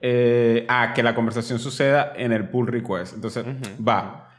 Eh, 0.04 0.66
ah, 0.68 0.92
que 0.94 1.02
la 1.04 1.14
conversación 1.14 1.60
suceda 1.60 2.12
en 2.16 2.32
el 2.32 2.48
pull 2.48 2.66
request. 2.66 3.14
Entonces, 3.14 3.44
va. 3.86 4.30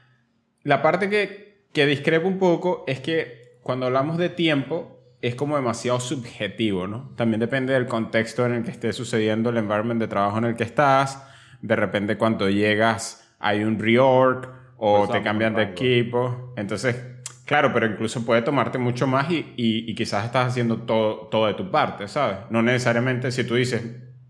La 0.63 0.82
parte 0.82 1.10
que, 1.10 1.67
que 1.72 1.86
discrepo 1.86 2.27
un 2.27 2.38
poco 2.38 2.84
es 2.86 3.00
que 3.00 3.60
cuando 3.62 3.86
hablamos 3.86 4.17
de 4.17 4.27
tiempo, 4.27 5.00
es 5.22 5.36
como 5.36 5.55
demasiado 5.55 6.01
subjetivo, 6.01 6.86
¿no? 6.86 7.12
También 7.15 7.39
depende 7.39 7.72
del 7.72 7.88
contexto 7.88 8.46
en 8.46 8.55
el 8.55 8.63
que 8.63 8.72
esté 8.72 8.91
sucediendo 8.91 9.51
el 9.51 9.58
environment 9.58 10.01
de 10.01 10.10
trabajo 10.10 10.38
en 10.38 10.43
el 10.43 10.55
que 10.58 10.65
estás. 10.65 11.25
De 11.62 11.77
repente, 11.77 12.17
cuando 12.17 12.50
llegas, 12.50 13.34
hay 13.39 13.63
un 13.63 13.79
reorg 13.79 14.50
o 14.75 15.08
te 15.08 15.22
cambian 15.22 15.55
de 15.55 15.63
equipo. 15.63 16.53
Entonces, 16.58 17.01
claro, 17.46 17.72
pero 17.74 17.86
incluso 17.86 18.25
puede 18.25 18.41
tomarte 18.41 18.77
mucho 18.77 19.08
más 19.08 19.32
y, 19.32 19.53
y, 19.55 19.96
quizás 19.96 20.25
estás 20.25 20.50
haciendo 20.50 20.79
todo, 20.79 21.27
todo 21.27 21.48
de 21.48 21.53
tu 21.53 21.72
parte, 21.72 22.10
¿sabes? 22.10 22.39
No 22.50 22.62
necesariamente 22.62 23.32
si 23.32 23.46
tú 23.46 23.55
dices, 23.55 23.82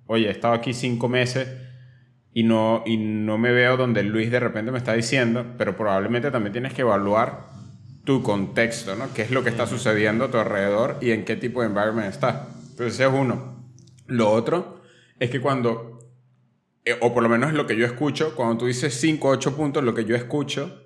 oye, 0.08 0.28
he 0.28 0.32
estado 0.32 0.54
aquí 0.54 0.74
cinco 0.74 1.10
meses 1.10 1.48
y 2.34 2.44
no, 2.44 2.84
y 2.86 2.98
no 2.98 3.38
me 3.38 3.52
veo 3.52 3.78
donde 3.78 4.04
Luis 4.04 4.32
de 4.32 4.40
repente 4.40 4.72
me 4.72 4.78
está 4.78 4.94
diciendo, 4.94 5.46
pero 5.58 5.78
probablemente 5.78 6.32
también 6.32 6.54
tienes 6.54 6.74
que 6.74 6.82
evaluar 6.82 7.52
tu 8.04 8.22
contexto, 8.24 8.96
¿no? 8.96 9.14
¿Qué 9.14 9.22
es 9.22 9.32
lo 9.32 9.44
que 9.44 9.50
está 9.50 9.68
sucediendo 9.68 10.26
a 10.26 10.32
tu 10.32 10.38
alrededor 10.38 10.98
y 11.00 11.12
en 11.12 11.26
qué 11.26 11.36
tipo 11.36 11.62
de 11.62 11.68
environment 11.68 12.08
estás? 12.08 12.48
Entonces, 12.72 12.96
ese 12.96 13.06
es 13.06 13.14
uno. 13.14 13.72
Lo 14.08 14.32
otro 14.32 14.82
es 15.20 15.30
que 15.30 15.40
cuando, 15.40 16.00
eh, 16.86 16.98
o 17.02 17.14
por 17.14 17.24
lo 17.24 17.30
menos 17.30 17.54
lo 17.54 17.66
que 17.66 17.78
yo 17.78 17.86
escucho, 17.86 18.36
cuando 18.36 18.58
tú 18.58 18.66
dices 18.66 18.94
5 18.96 19.28
o 19.28 19.32
8 19.32 19.56
puntos, 19.56 19.84
lo 19.84 19.94
que 19.94 20.06
yo 20.06 20.16
escucho 20.16 20.82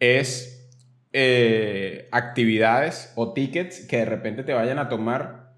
es 0.00 0.70
eh, 1.12 2.08
actividades 2.12 3.12
o 3.16 3.32
tickets 3.32 3.86
que 3.86 3.98
de 3.98 4.04
repente 4.04 4.44
te 4.44 4.52
vayan 4.52 4.78
a 4.78 4.88
tomar 4.88 5.54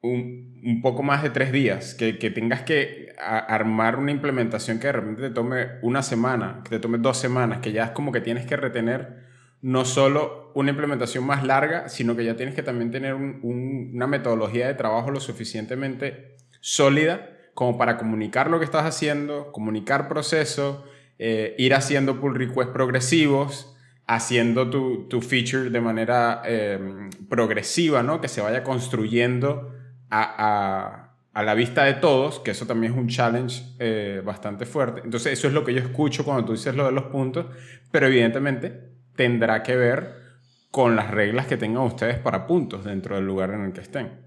un, 0.00 0.51
un 0.64 0.80
poco 0.80 1.02
más 1.02 1.22
de 1.22 1.30
tres 1.30 1.52
días, 1.52 1.94
que, 1.94 2.18
que 2.18 2.30
tengas 2.30 2.62
que 2.62 3.14
armar 3.18 3.96
una 3.96 4.10
implementación 4.10 4.78
que 4.78 4.86
de 4.88 4.92
repente 4.92 5.22
te 5.22 5.30
tome 5.30 5.66
una 5.82 6.02
semana, 6.02 6.60
que 6.64 6.70
te 6.70 6.78
tome 6.78 6.98
dos 6.98 7.18
semanas, 7.18 7.58
que 7.58 7.72
ya 7.72 7.84
es 7.84 7.90
como 7.90 8.12
que 8.12 8.20
tienes 8.20 8.46
que 8.46 8.56
retener 8.56 9.22
no 9.60 9.84
solo 9.84 10.50
una 10.54 10.70
implementación 10.70 11.24
más 11.24 11.44
larga, 11.44 11.88
sino 11.88 12.16
que 12.16 12.24
ya 12.24 12.36
tienes 12.36 12.54
que 12.54 12.62
también 12.62 12.90
tener 12.90 13.14
una 13.14 14.06
metodología 14.06 14.66
de 14.66 14.74
trabajo 14.74 15.10
lo 15.10 15.20
suficientemente 15.20 16.36
sólida 16.60 17.28
como 17.54 17.78
para 17.78 17.96
comunicar 17.96 18.50
lo 18.50 18.58
que 18.58 18.64
estás 18.64 18.84
haciendo, 18.84 19.52
comunicar 19.52 20.08
procesos, 20.08 20.84
eh, 21.18 21.54
ir 21.58 21.74
haciendo 21.74 22.20
pull 22.20 22.34
requests 22.34 22.72
progresivos, 22.72 23.76
haciendo 24.06 24.68
tu, 24.70 25.22
feature 25.22 25.70
de 25.70 25.80
manera 25.80 26.42
em, 26.44 27.10
progresiva, 27.28 28.02
¿no? 28.02 28.20
que 28.20 28.28
se 28.28 28.40
vaya 28.40 28.64
construyendo 28.64 29.71
a, 30.12 31.42
la 31.42 31.54
vista 31.54 31.84
de 31.84 31.94
todos, 31.94 32.40
que 32.40 32.50
eso 32.50 32.66
también 32.66 32.92
es 32.92 32.98
un 32.98 33.08
challenge 33.08 33.62
eh, 33.78 34.22
bastante 34.24 34.66
fuerte. 34.66 35.00
Entonces 35.04 35.32
eso 35.32 35.48
es 35.48 35.54
lo 35.54 35.64
que 35.64 35.72
yo 35.72 35.80
escucho 35.80 36.24
cuando 36.24 36.44
tú 36.44 36.52
dices 36.52 36.74
lo 36.74 36.86
de 36.86 36.92
los 36.92 37.04
puntos, 37.04 37.46
pero 37.90 38.06
evidentemente 38.06 38.92
tendrá 39.16 39.62
que 39.62 39.76
ver 39.76 40.22
con 40.70 40.96
las 40.96 41.10
reglas 41.10 41.46
que 41.46 41.56
tengan 41.56 41.84
ustedes 41.84 42.18
para 42.18 42.46
puntos 42.46 42.84
dentro 42.84 43.16
del 43.16 43.26
lugar 43.26 43.50
en 43.50 43.64
el 43.64 43.72
que 43.72 43.80
estén. 43.80 44.20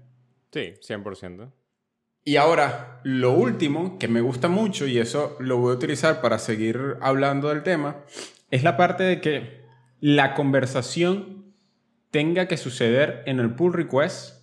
Sí, 0.52 0.74
100%. 0.80 1.52
Y 2.24 2.36
ahora, 2.36 3.00
lo 3.04 3.32
último 3.32 3.98
que 3.98 4.08
me 4.08 4.20
gusta 4.20 4.48
mucho, 4.48 4.86
y 4.86 4.98
eso 4.98 5.36
lo 5.38 5.58
voy 5.58 5.72
a 5.72 5.76
utilizar 5.76 6.20
para 6.20 6.40
seguir 6.40 6.96
hablando 7.00 7.50
del 7.50 7.62
tema, 7.62 7.98
es 8.50 8.64
la 8.64 8.76
parte 8.76 9.04
de 9.04 9.20
que 9.20 9.64
la 10.00 10.34
conversación 10.34 11.54
tenga 12.10 12.48
que 12.48 12.56
suceder 12.56 13.22
en 13.26 13.38
el 13.38 13.54
pull 13.54 13.74
request. 13.74 14.35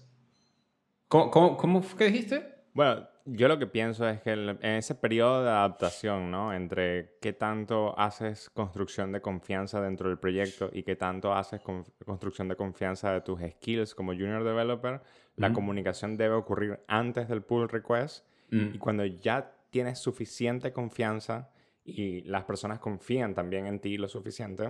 ¿Cómo, 1.13 1.29
cómo, 1.29 1.57
cómo 1.57 1.81
fue 1.83 1.99
que 1.99 2.05
dijiste? 2.05 2.43
Bueno, 2.73 3.07
yo 3.25 3.47
lo 3.47 3.59
que 3.59 3.67
pienso 3.67 4.09
es 4.09 4.19
que 4.21 4.31
en 4.31 4.57
ese 4.63 4.95
periodo 4.95 5.43
de 5.43 5.49
adaptación, 5.51 6.31
¿no? 6.31 6.51
Entre 6.51 7.17
qué 7.21 7.33
tanto 7.33 7.93
haces 7.99 8.49
construcción 8.49 9.11
de 9.11 9.21
confianza 9.21 9.79
dentro 9.79 10.09
del 10.09 10.17
proyecto 10.17 10.71
y 10.73 10.81
qué 10.81 10.95
tanto 10.95 11.31
haces 11.31 11.61
construcción 11.61 12.47
de 12.47 12.55
confianza 12.55 13.13
de 13.13 13.21
tus 13.21 13.39
skills 13.41 13.93
como 13.93 14.13
junior 14.13 14.43
developer, 14.43 15.01
la 15.35 15.53
comunicación 15.53 16.17
debe 16.17 16.33
ocurrir 16.33 16.79
antes 16.87 17.27
del 17.27 17.43
pull 17.43 17.69
request 17.69 18.25
mm. 18.49 18.73
y 18.73 18.79
cuando 18.79 19.05
ya 19.05 19.55
tienes 19.69 19.99
suficiente 19.99 20.73
confianza 20.73 21.51
y 21.85 22.21
las 22.21 22.45
personas 22.45 22.79
confían 22.79 23.35
también 23.35 23.67
en 23.67 23.79
ti 23.79 23.97
lo 23.97 24.07
suficiente, 24.07 24.69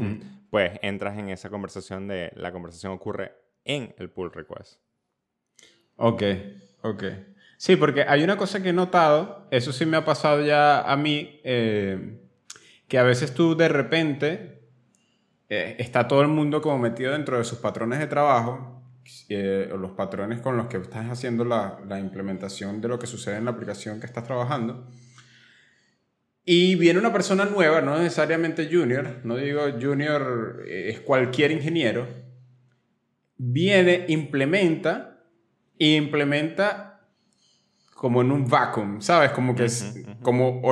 mm. 0.00 0.14
pues 0.50 0.78
entras 0.80 1.18
en 1.18 1.28
esa 1.28 1.50
conversación 1.50 2.08
de 2.08 2.32
la 2.36 2.52
conversación 2.52 2.92
ocurre 2.94 3.34
en 3.66 3.94
el 3.98 4.08
pull 4.08 4.32
request. 4.32 4.83
Ok, 5.96 6.22
ok. 6.82 7.04
Sí, 7.56 7.76
porque 7.76 8.02
hay 8.02 8.22
una 8.22 8.36
cosa 8.36 8.62
que 8.62 8.70
he 8.70 8.72
notado, 8.72 9.46
eso 9.50 9.72
sí 9.72 9.86
me 9.86 9.96
ha 9.96 10.04
pasado 10.04 10.44
ya 10.44 10.82
a 10.82 10.96
mí, 10.96 11.40
eh, 11.44 12.20
que 12.88 12.98
a 12.98 13.02
veces 13.04 13.32
tú 13.32 13.56
de 13.56 13.68
repente 13.68 14.68
eh, 15.48 15.76
está 15.78 16.06
todo 16.08 16.20
el 16.22 16.28
mundo 16.28 16.60
como 16.60 16.78
metido 16.78 17.12
dentro 17.12 17.38
de 17.38 17.44
sus 17.44 17.58
patrones 17.58 18.00
de 18.00 18.06
trabajo, 18.06 18.82
eh, 19.28 19.70
los 19.78 19.92
patrones 19.92 20.40
con 20.40 20.56
los 20.56 20.66
que 20.66 20.78
estás 20.78 21.06
haciendo 21.06 21.44
la, 21.44 21.78
la, 21.88 22.00
implementación 22.00 22.80
de 22.80 22.88
lo 22.88 22.98
que 22.98 23.06
sucede 23.06 23.36
en 23.36 23.44
la 23.44 23.52
aplicación 23.52 24.00
que 24.00 24.06
estás 24.06 24.24
trabajando. 24.24 24.86
Y 26.44 26.74
viene 26.74 26.98
una 26.98 27.12
persona 27.12 27.46
nueva, 27.46 27.80
no 27.80 27.96
necesariamente 27.98 28.68
junior, 28.70 29.20
no 29.24 29.36
digo 29.36 29.62
junior, 29.80 30.62
es 30.66 31.00
cualquier 31.00 31.50
ingeniero, 31.52 32.06
viene, 33.38 34.04
implementa, 34.08 35.13
e 35.78 35.96
implementa 35.96 36.94
como 37.94 38.20
en 38.20 38.32
un 38.32 38.48
vacuum, 38.48 39.00
¿sabes? 39.00 39.30
Como 39.30 39.54
que 39.54 39.64
es 39.64 40.04
como, 40.22 40.62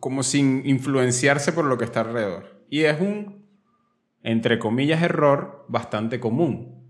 como 0.00 0.22
sin 0.22 0.62
influenciarse 0.64 1.52
por 1.52 1.64
lo 1.66 1.76
que 1.76 1.84
está 1.84 2.00
alrededor. 2.00 2.64
Y 2.70 2.84
es 2.84 3.00
un, 3.00 3.46
entre 4.22 4.58
comillas, 4.58 5.02
error 5.02 5.66
bastante 5.68 6.20
común. 6.20 6.88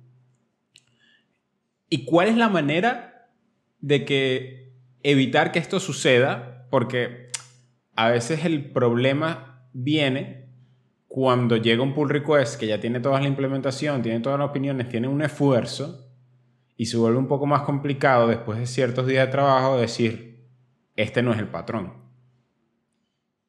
¿Y 1.89 2.05
cuál 2.05 2.29
es 2.29 2.37
la 2.37 2.49
manera 2.49 3.29
de 3.81 4.05
que 4.05 4.73
evitar 5.03 5.53
que 5.53 5.59
esto 5.59 5.81
suceda? 5.81 6.67
Porque 6.71 7.31
a 7.97 8.11
veces 8.11 8.45
el 8.45 8.71
problema 8.71 9.69
viene 9.73 10.49
cuando 11.09 11.57
llega 11.57 11.83
un 11.83 11.95
pull 11.95 12.11
request 12.11 12.59
que 12.59 12.67
ya 12.67 12.81
tiene 12.81 13.01
toda 13.01 13.21
la 13.21 13.29
implementación, 13.29 14.03
tiene 14.03 14.21
todas 14.21 14.39
las 14.39 14.51
opiniones, 14.51 14.89
tiene 14.89 15.07
un 15.09 15.23
esfuerzo 15.23 16.04
y 16.77 16.87
se 16.87 16.97
vuelve 16.97 17.19
un 17.19 17.29
poco 17.29 17.47
más 17.47 17.63
complicado 17.63 18.27
después 18.27 18.59
de 18.59 18.67
ciertos 18.67 19.07
días 19.07 19.27
de 19.27 19.33
trabajo 19.33 19.77
decir, 19.77 20.49
este 20.97 21.23
no 21.23 21.33
es 21.33 21.39
el 21.39 21.49
patrón. 21.49 22.05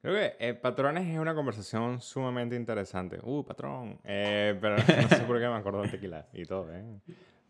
Creo 0.02 0.14
que 0.14 0.36
eh, 0.40 0.54
patrones 0.54 1.08
es 1.08 1.18
una 1.18 1.34
conversación 1.34 2.00
sumamente 2.00 2.56
interesante. 2.56 3.18
Uh, 3.24 3.44
patrón. 3.44 4.00
Eh, 4.04 4.56
pero 4.62 4.76
no 5.02 5.10
sé 5.10 5.24
por 5.26 5.40
qué 5.40 5.48
me 5.48 5.56
acuerdo 5.56 5.82
del 5.82 5.90
tequila 5.90 6.28
y 6.32 6.46
todo. 6.46 6.72
¿eh? 6.72 6.86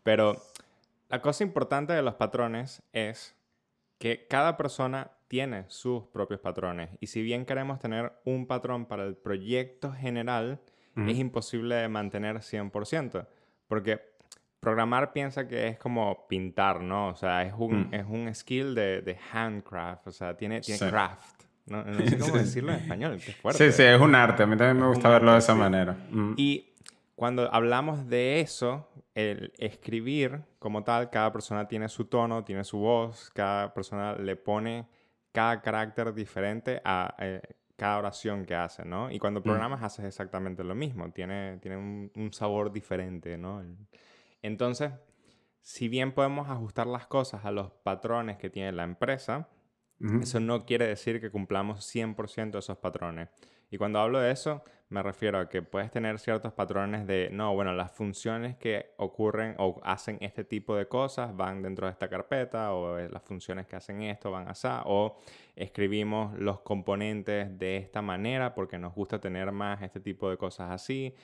Pero 0.02 0.42
la 1.10 1.20
cosa 1.20 1.44
importante 1.44 1.92
de 1.92 2.00
los 2.00 2.14
patrones 2.14 2.82
es 2.94 3.36
que 3.98 4.26
cada 4.26 4.56
persona 4.56 5.10
tiene 5.28 5.64
sus 5.68 6.04
propios 6.04 6.40
patrones. 6.40 6.88
Y 6.98 7.08
si 7.08 7.20
bien 7.20 7.44
queremos 7.44 7.78
tener 7.78 8.12
un 8.24 8.46
patrón 8.46 8.86
para 8.86 9.04
el 9.04 9.16
proyecto 9.16 9.92
general, 9.92 10.60
es 10.96 11.18
imposible 11.18 11.74
de 11.74 11.88
mantener 11.88 12.36
100%. 12.36 13.26
Porque 13.68 14.15
programar 14.66 15.12
piensa 15.12 15.46
que 15.46 15.68
es 15.68 15.78
como 15.78 16.26
pintar, 16.26 16.80
¿no? 16.80 17.10
O 17.10 17.14
sea, 17.14 17.44
es 17.44 17.54
un, 17.56 17.82
mm. 17.82 17.94
es 17.94 18.04
un 18.04 18.34
skill 18.34 18.74
de, 18.74 19.00
de, 19.00 19.16
handcraft, 19.32 20.08
o 20.08 20.10
sea, 20.10 20.36
tiene, 20.36 20.60
tiene 20.60 20.90
craft. 20.90 21.44
No, 21.66 21.84
sé 22.04 22.18
cómo 22.18 22.34
decirlo 22.34 22.72
en 22.72 22.80
español, 22.80 23.20
qué 23.24 23.30
fuerte. 23.30 23.70
Sí, 23.70 23.76
sí, 23.76 23.84
es 23.84 24.00
un 24.00 24.16
arte, 24.16 24.42
a 24.42 24.46
mí 24.46 24.56
también 24.56 24.80
me 24.80 24.88
gusta 24.88 25.08
verlo 25.08 25.30
de 25.30 25.38
esa 25.38 25.54
manera. 25.54 25.96
Mm. 26.10 26.32
Y 26.36 26.72
cuando 27.14 27.48
hablamos 27.54 28.08
de 28.08 28.40
eso, 28.40 28.88
el 29.14 29.52
escribir 29.58 30.40
como 30.58 30.82
tal, 30.82 31.10
cada 31.10 31.30
persona 31.30 31.68
tiene 31.68 31.88
su 31.88 32.06
tono, 32.06 32.42
tiene 32.42 32.64
su 32.64 32.78
voz, 32.78 33.30
cada 33.36 33.72
persona 33.72 34.16
le 34.16 34.34
pone 34.34 34.88
cada 35.30 35.62
carácter 35.62 36.12
diferente 36.12 36.82
a 36.84 37.14
eh, 37.20 37.40
cada 37.76 37.98
oración 37.98 38.44
que 38.44 38.56
hace, 38.56 38.84
¿no? 38.84 39.12
Y 39.12 39.20
cuando 39.20 39.38
mm. 39.38 39.44
programas 39.44 39.84
haces 39.84 40.06
exactamente 40.06 40.64
lo 40.64 40.74
mismo, 40.74 41.12
tiene, 41.12 41.58
tiene 41.58 41.76
un, 41.76 42.10
un 42.16 42.32
sabor 42.32 42.72
diferente, 42.72 43.38
¿no? 43.38 43.62
Entonces, 44.46 44.92
si 45.60 45.88
bien 45.88 46.12
podemos 46.12 46.48
ajustar 46.48 46.86
las 46.86 47.06
cosas 47.06 47.44
a 47.44 47.50
los 47.50 47.70
patrones 47.70 48.36
que 48.38 48.50
tiene 48.50 48.72
la 48.72 48.84
empresa, 48.84 49.48
Eso 50.20 50.40
no 50.40 50.66
quiere 50.66 50.86
decir 50.86 51.22
que 51.22 51.30
cumplamos 51.30 51.80
100% 51.94 52.58
esos 52.58 52.76
patrones. 52.76 53.30
Y 53.70 53.78
cuando 53.78 53.98
hablo 53.98 54.20
de 54.20 54.30
eso, 54.30 54.62
me 54.90 55.02
refiero 55.02 55.38
a 55.38 55.48
que 55.48 55.62
puedes 55.62 55.90
tener 55.90 56.18
ciertos 56.18 56.52
patrones 56.52 57.06
de, 57.06 57.30
no, 57.32 57.54
bueno, 57.54 57.72
las 57.72 57.92
funciones 57.92 58.56
que 58.56 58.92
ocurren 58.98 59.54
o 59.58 59.80
hacen 59.82 60.18
este 60.20 60.44
tipo 60.44 60.76
de 60.76 60.86
cosas 60.86 61.34
van 61.34 61.62
dentro 61.62 61.86
de 61.86 61.92
esta 61.92 62.08
carpeta, 62.08 62.74
o 62.74 62.98
las 62.98 63.22
funciones 63.22 63.66
que 63.66 63.74
hacen 63.74 64.02
esto 64.02 64.30
van 64.30 64.48
allá, 64.48 64.82
o 64.84 65.16
escribimos 65.56 66.38
los 66.38 66.60
componentes 66.60 67.58
de 67.58 67.78
esta 67.78 68.02
manera 68.02 68.54
porque 68.54 68.78
nos 68.78 68.94
gusta 68.94 69.18
tener 69.18 69.50
más 69.50 69.80
este 69.82 70.00
tipo 70.00 70.28
de 70.28 70.36
cosas 70.36 70.70
así. 70.70 71.14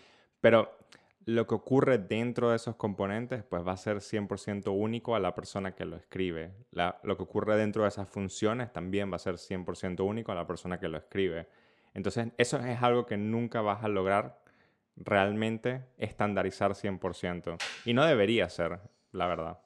Pero 0.40 0.78
lo 1.24 1.46
que 1.46 1.54
ocurre 1.54 1.98
dentro 1.98 2.50
de 2.50 2.56
esos 2.56 2.76
componentes 2.76 3.44
pues 3.44 3.66
va 3.66 3.72
a 3.72 3.76
ser 3.76 3.98
100% 3.98 4.72
único 4.74 5.14
a 5.14 5.20
la 5.20 5.34
persona 5.34 5.74
que 5.74 5.84
lo 5.84 5.96
escribe. 5.96 6.52
lo 6.72 7.16
que 7.16 7.22
ocurre 7.22 7.56
dentro 7.56 7.82
de 7.82 7.88
esas 7.88 8.08
funciones 8.08 8.72
también 8.72 9.10
va 9.10 9.16
a 9.16 9.20
ser 9.20 9.34
100% 9.34 10.04
único 10.04 10.32
a 10.32 10.34
la 10.34 10.46
persona 10.46 10.78
que 10.78 10.88
lo 10.88 10.98
escribe. 10.98 11.48
Entonces 11.94 12.28
eso 12.38 12.58
es 12.58 12.82
algo 12.82 13.06
que 13.06 13.16
nunca 13.16 13.60
vas 13.60 13.84
a 13.84 13.88
lograr 13.88 14.40
realmente 14.96 15.84
estandarizar 15.98 16.72
100%. 16.72 17.56
Y 17.84 17.94
no 17.94 18.04
debería 18.04 18.48
ser, 18.48 18.80
la 19.12 19.26
verdad. 19.26 19.58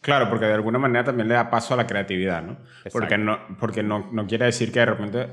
Claro, 0.00 0.28
porque 0.28 0.44
de 0.46 0.52
alguna 0.52 0.78
manera 0.78 1.04
también 1.04 1.28
le 1.28 1.34
da 1.34 1.48
paso 1.48 1.74
a 1.74 1.76
la 1.78 1.86
creatividad, 1.86 2.42
¿no? 2.42 2.58
Porque, 2.92 3.16
no, 3.16 3.38
porque 3.58 3.82
no, 3.82 4.10
no, 4.12 4.26
quiere 4.26 4.44
decir 4.44 4.70
que 4.70 4.80
de 4.80 4.86
repente 4.86 5.28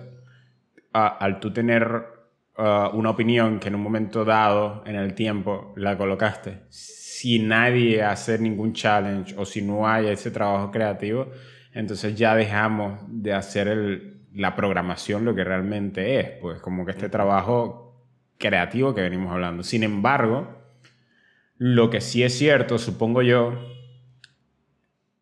al 0.94 1.40
tú 1.40 1.52
tener 1.52 2.21
Uh, 2.58 2.94
una 2.98 3.12
opinión 3.12 3.60
que 3.62 3.70
en 3.70 3.76
un 3.76 3.82
momento 3.82 4.26
dado 4.26 4.84
en 4.86 4.96
el 4.96 5.14
tiempo 5.14 5.74
la 5.78 5.98
colocaste, 5.98 6.64
si 6.68 7.40
nadie 7.40 8.04
hace 8.04 8.38
ningún 8.38 8.74
challenge 8.74 9.34
o 9.38 9.46
si 9.46 9.62
no 9.62 9.88
hay 9.88 10.08
ese 10.08 10.32
trabajo 10.32 10.70
creativo, 10.70 11.32
entonces 11.72 12.14
ya 12.16 12.36
dejamos 12.36 13.00
de 13.08 13.34
hacer 13.34 13.70
el, 13.70 14.22
la 14.34 14.54
programación 14.54 15.24
lo 15.24 15.34
que 15.34 15.46
realmente 15.46 16.20
es, 16.20 16.30
pues 16.42 16.60
como 16.60 16.86
que 16.86 16.92
este 16.92 17.08
trabajo 17.08 18.06
creativo 18.38 18.94
que 18.94 19.02
venimos 19.02 19.32
hablando. 19.32 19.64
Sin 19.64 19.84
embargo, 19.84 20.50
lo 21.58 21.90
que 21.90 22.02
sí 22.02 22.22
es 22.22 22.38
cierto, 22.38 22.78
supongo 22.78 23.22
yo, 23.22 23.54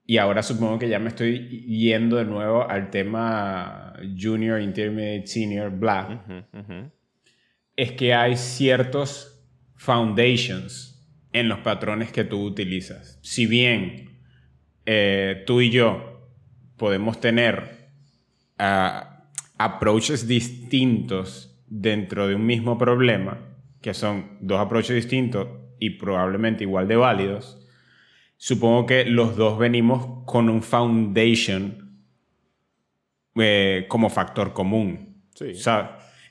y 0.03 0.17
ahora 0.17 0.41
supongo 0.41 0.79
que 0.79 0.89
ya 0.89 0.97
me 0.97 1.09
estoy 1.09 1.47
yendo 1.67 2.17
de 2.17 2.25
nuevo 2.25 2.67
al 2.67 2.89
tema 2.89 3.93
junior, 4.19 4.59
intermediate, 4.59 5.27
senior, 5.27 5.69
bla 5.69 6.25
es 7.79 7.93
que 7.93 8.13
hay 8.13 8.35
ciertos 8.35 9.41
foundations 9.77 11.01
en 11.31 11.47
los 11.47 11.59
patrones 11.59 12.11
que 12.11 12.25
tú 12.25 12.43
utilizas. 12.43 13.19
Si 13.21 13.45
bien 13.45 14.19
eh, 14.85 15.43
tú 15.47 15.61
y 15.61 15.69
yo 15.69 16.29
podemos 16.75 17.21
tener 17.21 17.87
ah, 18.57 19.29
approaches 19.57 20.27
distintos 20.27 21.57
dentro 21.67 22.27
de 22.27 22.35
un 22.35 22.45
mismo 22.45 22.77
problema, 22.77 23.39
que 23.81 23.93
son 23.93 24.37
dos 24.41 24.59
approaches 24.59 24.95
distintos 24.95 25.47
y 25.79 25.91
probablemente 25.91 26.65
igual 26.65 26.89
de 26.89 26.97
válidos, 26.97 27.65
supongo 28.35 28.87
que 28.87 29.05
los 29.05 29.37
dos 29.37 29.57
venimos 29.57 30.25
con 30.25 30.49
un 30.49 30.63
foundation 30.63 32.03
eh, 33.35 33.85
como 33.87 34.09
factor 34.09 34.51
común. 34.51 35.23
Sí. 35.33 35.53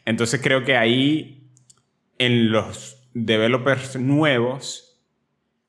Entonces 0.05 0.41
creo 0.43 0.65
que 0.65 0.77
ahí 0.77 1.38
en 2.19 2.51
los 2.51 3.09
developers 3.15 3.97
nuevos, 3.97 5.01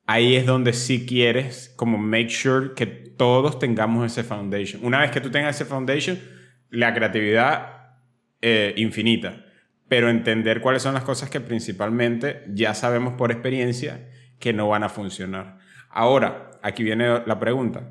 ahí 0.06 0.36
es 0.36 0.46
donde 0.46 0.72
sí 0.72 1.06
quieres 1.06 1.72
como 1.76 1.98
make 1.98 2.28
sure 2.28 2.74
que 2.74 2.86
todos 2.86 3.58
tengamos 3.58 4.10
ese 4.10 4.24
foundation. 4.24 4.84
Una 4.84 5.00
vez 5.00 5.10
que 5.10 5.20
tú 5.20 5.30
tengas 5.30 5.56
ese 5.56 5.64
foundation, 5.64 6.18
la 6.70 6.94
creatividad 6.94 7.80
eh, 8.42 8.74
infinita. 8.76 9.44
Pero 9.88 10.08
entender 10.08 10.60
cuáles 10.60 10.82
son 10.82 10.94
las 10.94 11.04
cosas 11.04 11.30
que 11.30 11.40
principalmente 11.40 12.44
ya 12.48 12.74
sabemos 12.74 13.14
por 13.14 13.32
experiencia 13.32 14.08
que 14.38 14.52
no 14.52 14.68
van 14.68 14.84
a 14.84 14.88
funcionar. 14.88 15.58
Ahora, 15.90 16.52
aquí 16.62 16.84
viene 16.84 17.22
la 17.26 17.38
pregunta. 17.38 17.90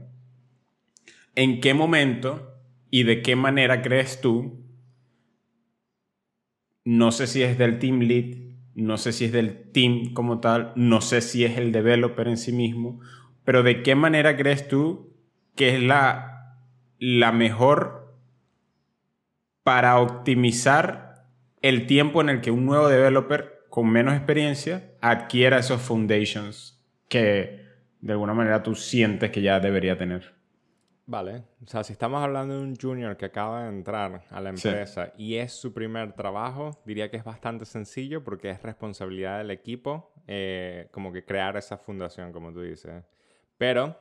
¿En 1.35 1.61
qué 1.61 1.73
momento 1.73 2.55
y 2.89 3.03
de 3.03 3.21
qué 3.21 3.35
manera 3.35 3.81
crees 3.81 4.21
tú? 4.21 4.65
No 6.85 7.11
sé 7.11 7.27
si 7.27 7.43
es 7.43 7.57
del 7.57 7.77
team 7.79 7.99
lead 7.99 8.48
no 8.79 8.97
sé 8.97 9.11
si 9.11 9.25
es 9.25 9.31
del 9.31 9.71
team 9.71 10.13
como 10.13 10.39
tal, 10.39 10.73
no 10.75 11.01
sé 11.01 11.21
si 11.21 11.45
es 11.45 11.57
el 11.57 11.71
developer 11.71 12.27
en 12.27 12.37
sí 12.37 12.51
mismo, 12.51 12.99
pero 13.43 13.63
¿de 13.63 13.83
qué 13.83 13.95
manera 13.95 14.37
crees 14.37 14.67
tú 14.67 15.13
que 15.55 15.75
es 15.75 15.81
la, 15.81 16.55
la 16.99 17.31
mejor 17.31 18.15
para 19.63 19.99
optimizar 19.99 21.25
el 21.61 21.85
tiempo 21.85 22.21
en 22.21 22.29
el 22.29 22.41
que 22.41 22.51
un 22.51 22.65
nuevo 22.65 22.87
developer 22.87 23.65
con 23.69 23.89
menos 23.89 24.15
experiencia 24.15 24.91
adquiera 25.01 25.59
esos 25.59 25.81
foundations 25.81 26.81
que 27.07 27.65
de 28.01 28.13
alguna 28.13 28.33
manera 28.33 28.63
tú 28.63 28.75
sientes 28.75 29.31
que 29.31 29.41
ya 29.41 29.59
debería 29.59 29.97
tener? 29.97 30.38
Vale, 31.11 31.41
o 31.63 31.65
sea, 31.65 31.83
si 31.83 31.93
estamos 31.93 32.21
hablando 32.21 32.53
de 32.53 32.61
un 32.61 32.75
junior 32.75 33.17
que 33.17 33.25
acaba 33.25 33.63
de 33.63 33.69
entrar 33.69 34.27
a 34.29 34.41
la 34.41 34.49
empresa 34.49 35.11
y 35.17 35.37
es 35.37 35.53
su 35.53 35.73
primer 35.73 36.13
trabajo, 36.13 36.69
diría 36.85 37.09
que 37.09 37.17
es 37.17 37.23
bastante 37.23 37.65
sencillo 37.65 38.23
porque 38.23 38.51
es 38.51 38.61
responsabilidad 38.61 39.39
del 39.39 39.49
equipo 39.49 40.13
eh, 40.27 40.87
como 40.91 41.11
que 41.11 41.25
crear 41.25 41.57
esa 41.57 41.79
fundación, 41.79 42.31
como 42.31 42.53
tú 42.53 42.61
dices. 42.61 43.03
Pero 43.57 43.97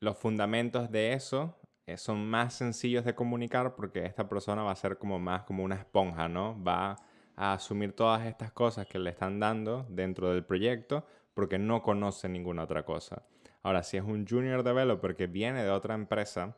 los 0.00 0.18
fundamentos 0.18 0.90
de 0.90 1.14
eso 1.14 1.58
eh, 1.86 1.96
son 1.96 2.28
más 2.28 2.52
sencillos 2.52 3.06
de 3.06 3.14
comunicar 3.14 3.74
porque 3.74 4.04
esta 4.04 4.28
persona 4.28 4.62
va 4.62 4.72
a 4.72 4.76
ser 4.76 4.98
como 4.98 5.18
más 5.18 5.44
como 5.44 5.64
una 5.64 5.76
esponja, 5.76 6.28
¿no? 6.28 6.62
Va 6.62 6.96
a 7.36 7.54
asumir 7.54 7.94
todas 7.94 8.26
estas 8.26 8.52
cosas 8.52 8.86
que 8.86 8.98
le 8.98 9.08
están 9.08 9.40
dando 9.40 9.86
dentro 9.88 10.28
del 10.28 10.44
proyecto 10.44 11.06
porque 11.32 11.58
no 11.58 11.80
conoce 11.82 12.28
ninguna 12.28 12.64
otra 12.64 12.84
cosa. 12.84 13.22
Ahora, 13.62 13.82
si 13.82 13.96
es 13.96 14.04
un 14.04 14.26
junior 14.26 14.62
developer 14.62 15.14
que 15.16 15.26
viene 15.26 15.62
de 15.62 15.70
otra 15.70 15.94
empresa, 15.94 16.56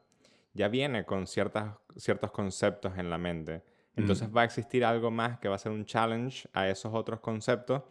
ya 0.53 0.69
viene 0.69 1.05
con 1.05 1.27
ciertas, 1.27 1.75
ciertos 1.97 2.31
conceptos 2.31 2.99
en 2.99 3.11
la 3.11 3.19
mente. 3.19 3.63
Entonces 3.97 4.29
va 4.35 4.43
a 4.43 4.45
existir 4.45 4.85
algo 4.85 5.11
más 5.11 5.39
que 5.39 5.49
va 5.49 5.57
a 5.57 5.59
ser 5.59 5.73
un 5.73 5.85
challenge 5.85 6.49
a 6.53 6.69
esos 6.69 6.95
otros 6.95 7.21
conceptos 7.21 7.83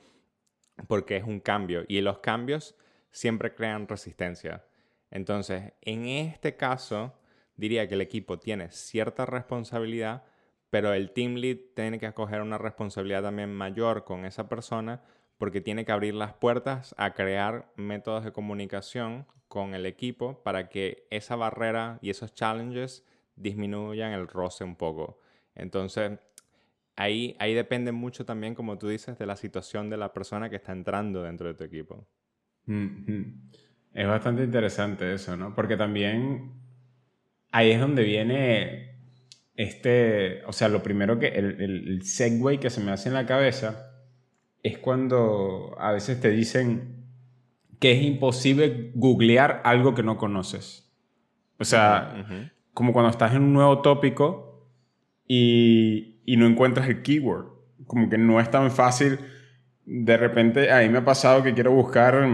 porque 0.88 1.18
es 1.18 1.24
un 1.24 1.40
cambio 1.40 1.84
y 1.88 2.02
los 2.02 2.20
cambios 2.20 2.76
siempre 3.12 3.54
crean 3.54 3.88
resistencia. 3.88 4.66
Entonces, 5.12 5.74
en 5.82 6.06
este 6.06 6.56
caso, 6.56 7.14
diría 7.56 7.88
que 7.88 7.96
el 7.96 8.02
equipo 8.02 8.40
tiene 8.40 8.72
cierta 8.72 9.26
responsabilidad, 9.26 10.24
pero 10.70 10.94
el 10.94 11.12
team 11.12 11.36
lead 11.36 11.58
tiene 11.76 12.00
que 12.00 12.08
acoger 12.08 12.42
una 12.42 12.58
responsabilidad 12.58 13.24
también 13.24 13.54
mayor 13.54 14.04
con 14.04 14.26
esa 14.26 14.48
persona 14.48 15.02
porque 15.40 15.62
tiene 15.62 15.86
que 15.86 15.94
abrir 15.94 16.14
las 16.14 16.34
puertas 16.34 16.94
a 16.98 17.14
crear 17.14 17.72
métodos 17.78 18.26
de 18.26 18.34
comunicación 18.34 19.26
con 19.48 19.74
el 19.74 19.86
equipo 19.86 20.44
para 20.44 20.70
que 20.70 21.08
esa 21.10 21.38
barrera 21.38 21.98
y 22.02 22.10
esos 22.12 22.36
challenges 22.36 23.06
disminuyan 23.38 24.12
el 24.12 24.28
roce 24.28 24.66
un 24.66 24.76
poco. 24.76 25.20
Entonces, 25.56 26.20
ahí, 26.98 27.38
ahí 27.40 27.54
depende 27.54 27.94
mucho 27.94 28.26
también, 28.26 28.54
como 28.54 28.78
tú 28.78 28.90
dices, 28.90 29.18
de 29.18 29.26
la 29.26 29.38
situación 29.38 29.90
de 29.90 29.96
la 29.96 30.14
persona 30.14 30.50
que 30.50 30.58
está 30.58 30.74
entrando 30.74 31.24
dentro 31.24 31.48
de 31.48 31.54
tu 31.54 31.64
equipo. 31.64 32.06
Es 33.94 34.08
bastante 34.08 34.44
interesante 34.44 35.14
eso, 35.14 35.38
¿no? 35.38 35.56
Porque 35.56 35.78
también 35.78 36.52
ahí 37.52 37.72
es 37.72 37.80
donde 37.80 38.04
viene 38.04 38.90
este, 39.56 40.44
o 40.46 40.52
sea, 40.52 40.68
lo 40.68 40.84
primero 40.84 41.18
que, 41.18 41.28
el, 41.28 41.62
el 41.62 42.04
segue 42.04 42.60
que 42.60 42.70
se 42.70 42.82
me 42.82 42.92
hace 42.92 43.08
en 43.08 43.16
la 43.16 43.26
cabeza 43.26 43.89
es 44.64 44.78
cuando 44.78 45.76
a 45.80 45.92
veces 45.92 46.20
te 46.20 46.30
dicen 46.30 47.06
que 47.80 47.94
es 47.94 48.04
imposible 48.04 48.92
googlear 48.94 49.62
algo 49.64 49.96
que 49.96 50.04
no 50.04 50.18
conoces. 50.18 50.92
O 51.58 51.66
sea, 51.66 52.26
como 52.74 52.94
cuando 52.94 53.10
estás 53.10 53.34
en 53.34 53.44
un 53.44 53.54
nuevo 53.54 53.82
tópico 53.82 54.68
y, 55.26 56.22
y, 56.26 56.38
no 56.38 56.46
encuentras 56.46 56.88
el 56.90 57.02
keyword. 57.02 57.48
Como 57.86 58.10
que 58.10 58.18
no 58.18 58.40
es 58.40 58.52
tan 58.52 58.72
fácil. 58.72 59.20
De 59.86 60.18
repente, 60.18 60.72
a 60.72 60.82
mí 60.82 60.90
me 60.90 61.00
ha 61.00 61.06
pasado 61.06 61.44
que 61.44 61.54
quiero 61.54 61.72
buscar 61.72 62.28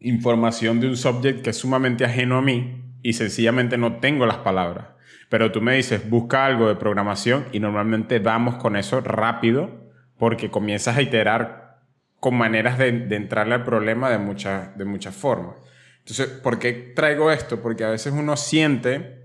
información 0.00 0.80
de 0.80 0.88
un 0.88 0.96
subject 0.96 1.42
que 1.42 1.50
es 1.50 1.56
sumamente 1.56 2.04
ajeno 2.04 2.36
a 2.36 2.42
mí 2.42 2.82
y 3.02 3.14
sencillamente 3.14 3.76
no 3.78 3.98
tengo 3.98 4.26
las 4.26 4.38
palabras. 4.38 4.88
Pero 5.28 5.52
tú 5.52 5.60
me 5.60 5.74
dices, 5.74 6.08
busca 6.08 6.46
algo 6.46 6.68
de 6.68 6.76
programación 6.76 7.46
y 7.52 7.60
normalmente 7.60 8.18
vamos 8.18 8.56
con 8.56 8.76
eso 8.76 9.00
rápido 9.00 9.83
porque 10.18 10.50
comienzas 10.50 10.96
a 10.96 11.02
iterar 11.02 11.80
con 12.20 12.36
maneras 12.36 12.78
de, 12.78 12.88
entrarle 12.88 13.54
al 13.54 13.64
problema 13.64 14.10
de, 14.10 14.18
muchas 14.18 14.76
de 14.78 14.84
muchas 14.84 15.14
formas. 15.14 15.56
Entonces, 15.98 16.28
¿por 16.28 16.58
qué 16.58 16.72
traigo 16.72 17.30
esto? 17.30 17.60
Porque 17.60 17.84
a 17.84 17.90
veces 17.90 18.12
uno 18.12 18.36
siente 18.36 19.24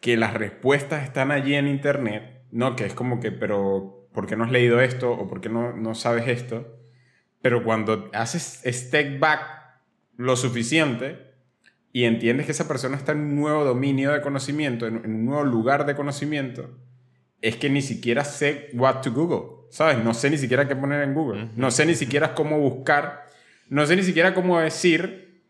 que 0.00 0.16
las 0.16 0.34
respuestas 0.34 1.04
están 1.04 1.30
allí 1.30 1.54
en 1.54 1.68
Internet, 1.68 2.44
¿no? 2.50 2.76
Que 2.76 2.86
es 2.86 2.94
como 2.94 3.20
que, 3.20 3.30
pero, 3.30 4.08
¿por 4.12 4.26
qué 4.26 4.36
no 4.36 4.44
has 4.44 4.50
leído 4.50 4.80
esto? 4.80 5.12
¿O 5.12 5.28
por 5.28 5.40
qué 5.40 5.48
no, 5.48 5.72
no 5.72 5.94
sabes 5.94 6.28
esto? 6.28 6.78
Pero 7.40 7.64
cuando 7.64 8.10
haces 8.12 8.62
step 8.64 9.18
back 9.18 9.40
lo 10.16 10.36
suficiente 10.36 11.32
y 11.92 12.04
entiendes 12.04 12.46
que 12.46 12.52
esa 12.52 12.68
persona 12.68 12.96
está 12.96 13.12
en 13.12 13.18
un 13.18 13.36
nuevo 13.36 13.64
dominio 13.64 14.12
de 14.12 14.22
conocimiento, 14.22 14.86
en, 14.86 15.04
un 15.04 15.26
nuevo 15.26 15.44
lugar 15.44 15.84
de 15.84 15.94
conocimiento, 15.94 16.70
es 17.42 17.56
que 17.56 17.68
ni 17.68 17.82
siquiera 17.82 18.24
sé 18.24 18.70
what 18.72 19.02
to 19.02 19.12
Google, 19.12 19.61
¿sabes? 19.72 20.04
No 20.04 20.12
sé 20.12 20.28
ni 20.28 20.36
siquiera 20.36 20.68
qué 20.68 20.76
poner 20.76 21.02
en 21.02 21.14
Google, 21.14 21.48
no 21.56 21.70
sé 21.70 21.86
ni 21.86 21.94
siquiera 21.94 22.34
cómo 22.34 22.58
buscar, 22.58 23.26
no 23.70 23.86
sé 23.86 23.96
ni 23.96 24.02
siquiera 24.02 24.34
cómo 24.34 24.60
decir, 24.60 25.42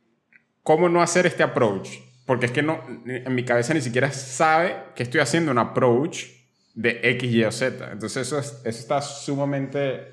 cómo 0.63 0.89
no 0.89 1.03
hacer 1.03 1.27
este 1.27 1.43
approach, 1.43 1.89
porque 2.25 2.47
es 2.47 2.53
que 2.53 2.63
no, 2.63 2.81
en 3.05 3.35
mi 3.35 3.45
cabeza 3.45 3.75
ni 3.75 3.81
siquiera 3.81 4.13
sabe 4.13 4.77
que 4.95 5.03
estoy 5.03 5.21
haciendo 5.21 5.51
un 5.51 5.59
approach 5.59 6.27
de 6.73 7.01
X, 7.03 7.33
Y 7.33 7.43
o 7.43 7.51
Z. 7.51 7.91
Entonces 7.91 8.29
eso, 8.29 8.39
eso 8.39 8.63
está 8.65 9.03
sumamente 9.03 10.07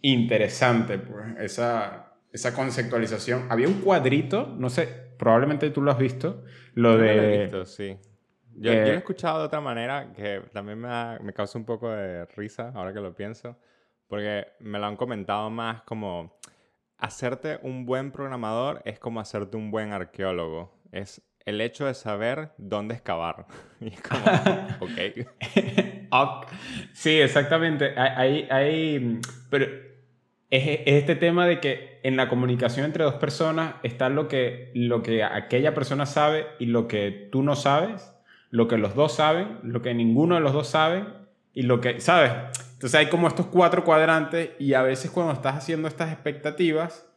interesante, 0.00 0.98
pues, 0.98 1.26
esa, 1.38 2.14
esa 2.32 2.54
conceptualización. 2.54 3.44
Había 3.50 3.68
un 3.68 3.82
cuadrito, 3.82 4.46
no 4.58 4.70
sé, 4.70 4.88
probablemente 5.18 5.68
tú 5.68 5.82
lo 5.82 5.90
has 5.90 5.98
visto, 5.98 6.44
lo 6.72 6.96
de... 6.96 7.14
Lo 7.14 7.42
visto, 7.42 7.66
sí. 7.66 7.98
Yo, 8.60 8.72
yo, 8.72 8.80
lo 8.80 8.86
he 8.86 8.90
eh, 8.90 8.96
escuchado 8.96 9.40
de 9.40 9.46
otra 9.46 9.60
manera 9.60 10.12
que 10.12 10.42
también 10.52 10.78
me, 10.78 11.18
me 11.20 11.32
causa 11.32 11.58
un 11.58 11.64
poco 11.64 11.90
de 11.90 12.26
risa 12.26 12.72
ahora 12.74 12.92
que 12.92 13.00
lo 13.00 13.14
pienso, 13.14 13.56
porque 14.06 14.48
me 14.60 14.78
lo 14.78 14.86
han 14.86 14.96
comentado 14.96 15.50
más 15.50 15.82
como 15.82 16.38
hacerte 16.98 17.58
un 17.62 17.86
buen 17.86 18.10
programador 18.10 18.82
es 18.84 18.98
como 18.98 19.20
hacerte 19.20 19.56
un 19.56 19.70
buen 19.70 19.92
arqueólogo. 19.92 20.76
Es 20.92 21.22
el 21.46 21.60
hecho 21.60 21.86
de 21.86 21.94
saber 21.94 22.50
dónde 22.58 22.94
excavar. 22.94 23.46
Y 23.80 23.88
es 23.88 24.00
como, 24.00 24.24
ok. 24.80 26.50
sí, 26.92 27.20
exactamente. 27.20 27.94
Hay, 27.96 28.46
hay, 28.50 29.20
pero 29.50 29.66
es, 30.50 30.80
este 30.84 31.14
tema 31.14 31.46
de 31.46 31.60
que 31.60 32.00
en 32.02 32.16
la 32.16 32.28
comunicación 32.28 32.86
entre 32.86 33.04
dos 33.04 33.14
personas 33.14 33.76
está 33.82 34.08
lo 34.08 34.26
que, 34.26 34.72
lo 34.74 35.02
que 35.02 35.22
aquella 35.22 35.74
persona 35.74 36.06
sabe 36.06 36.46
y 36.58 36.66
lo 36.66 36.88
que 36.88 37.28
tú 37.30 37.42
no 37.42 37.54
sabes, 37.54 38.12
lo 38.50 38.68
que 38.68 38.78
los 38.78 38.94
dos 38.94 39.14
saben, 39.14 39.58
lo 39.62 39.82
que 39.82 39.94
ninguno 39.94 40.36
de 40.36 40.40
los 40.40 40.52
dos 40.52 40.68
sabe 40.68 41.06
y 41.52 41.62
lo 41.62 41.80
que, 41.80 42.00
¿sabes? 42.00 42.32
Entonces 42.72 42.94
hay 42.94 43.08
como 43.08 43.28
estos 43.28 43.46
cuatro 43.46 43.84
cuadrantes 43.84 44.50
y 44.58 44.74
a 44.74 44.82
veces 44.82 45.10
cuando 45.10 45.32
estás 45.32 45.56
haciendo 45.56 45.88
estas 45.88 46.12
expectativas, 46.12 47.08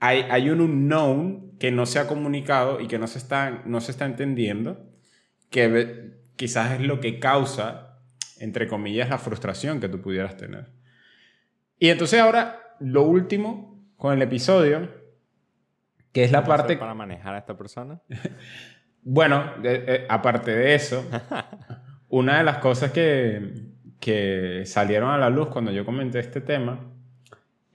hay, 0.00 0.22
hay 0.30 0.50
un 0.50 0.60
unknown 0.60 1.58
que 1.58 1.70
no 1.70 1.86
se 1.86 1.98
ha 1.98 2.06
comunicado 2.06 2.80
y 2.80 2.88
que 2.88 2.98
no 2.98 3.06
se 3.06 3.18
está, 3.18 3.62
no 3.66 3.80
se 3.80 3.90
está 3.90 4.06
entendiendo, 4.06 4.88
que 5.50 6.18
quizás 6.36 6.72
es 6.72 6.80
lo 6.80 7.00
que 7.00 7.18
causa, 7.18 7.98
entre 8.38 8.68
comillas, 8.68 9.08
la 9.08 9.18
frustración 9.18 9.80
que 9.80 9.88
tú 9.88 10.00
pudieras 10.00 10.36
tener. 10.36 10.70
Y 11.78 11.90
entonces 11.90 12.20
ahora, 12.20 12.76
lo 12.80 13.02
último 13.02 13.84
con 13.96 14.14
el 14.14 14.22
episodio, 14.22 14.88
que 16.12 16.24
es 16.24 16.32
la 16.32 16.44
parte... 16.44 16.76
Para 16.76 16.94
manejar 16.94 17.34
a 17.34 17.38
esta 17.38 17.56
persona. 17.56 18.00
bueno, 19.02 19.44
aparte 20.08 20.54
de 20.54 20.74
eso, 20.74 21.04
una 22.08 22.38
de 22.38 22.44
las 22.44 22.58
cosas 22.58 22.92
que, 22.92 23.68
que 24.00 24.62
salieron 24.64 25.10
a 25.10 25.18
la 25.18 25.30
luz 25.30 25.48
cuando 25.48 25.72
yo 25.72 25.84
comenté 25.84 26.18
este 26.20 26.40
tema 26.40 26.80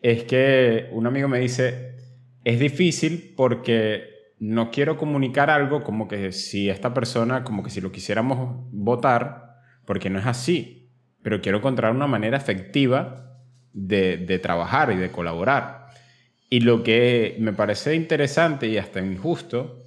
es 0.02 0.24
que 0.26 0.90
un 0.92 1.08
amigo 1.08 1.28
me 1.28 1.40
dice, 1.40 1.96
es 2.44 2.60
difícil 2.60 3.34
porque 3.38 4.14
no 4.40 4.72
quiero 4.72 4.98
comunicar 4.98 5.50
algo 5.50 5.84
como 5.84 6.08
que 6.10 6.34
si 6.34 6.70
esta 6.70 6.94
persona, 6.94 7.46
como 7.46 7.64
que 7.64 7.70
si 7.70 7.80
lo 7.80 7.94
quisiéramos 7.94 8.68
votar, 8.72 9.56
porque 9.86 10.10
no 10.10 10.20
es 10.20 10.26
así, 10.26 10.92
pero 11.22 11.42
quiero 11.42 11.60
encontrar 11.60 11.96
una 11.96 12.08
manera 12.08 12.38
efectiva 12.38 13.40
de, 13.72 14.40
trabajar 14.40 14.92
y 14.92 14.98
de 14.98 15.12
colaborar. 15.12 15.88
Y 16.50 16.60
lo 16.60 16.84
que 16.84 17.38
me 17.40 17.54
parece 17.54 17.96
interesante 17.96 18.68
y 18.68 18.78
hasta 18.78 19.00
injusto, 19.00 19.83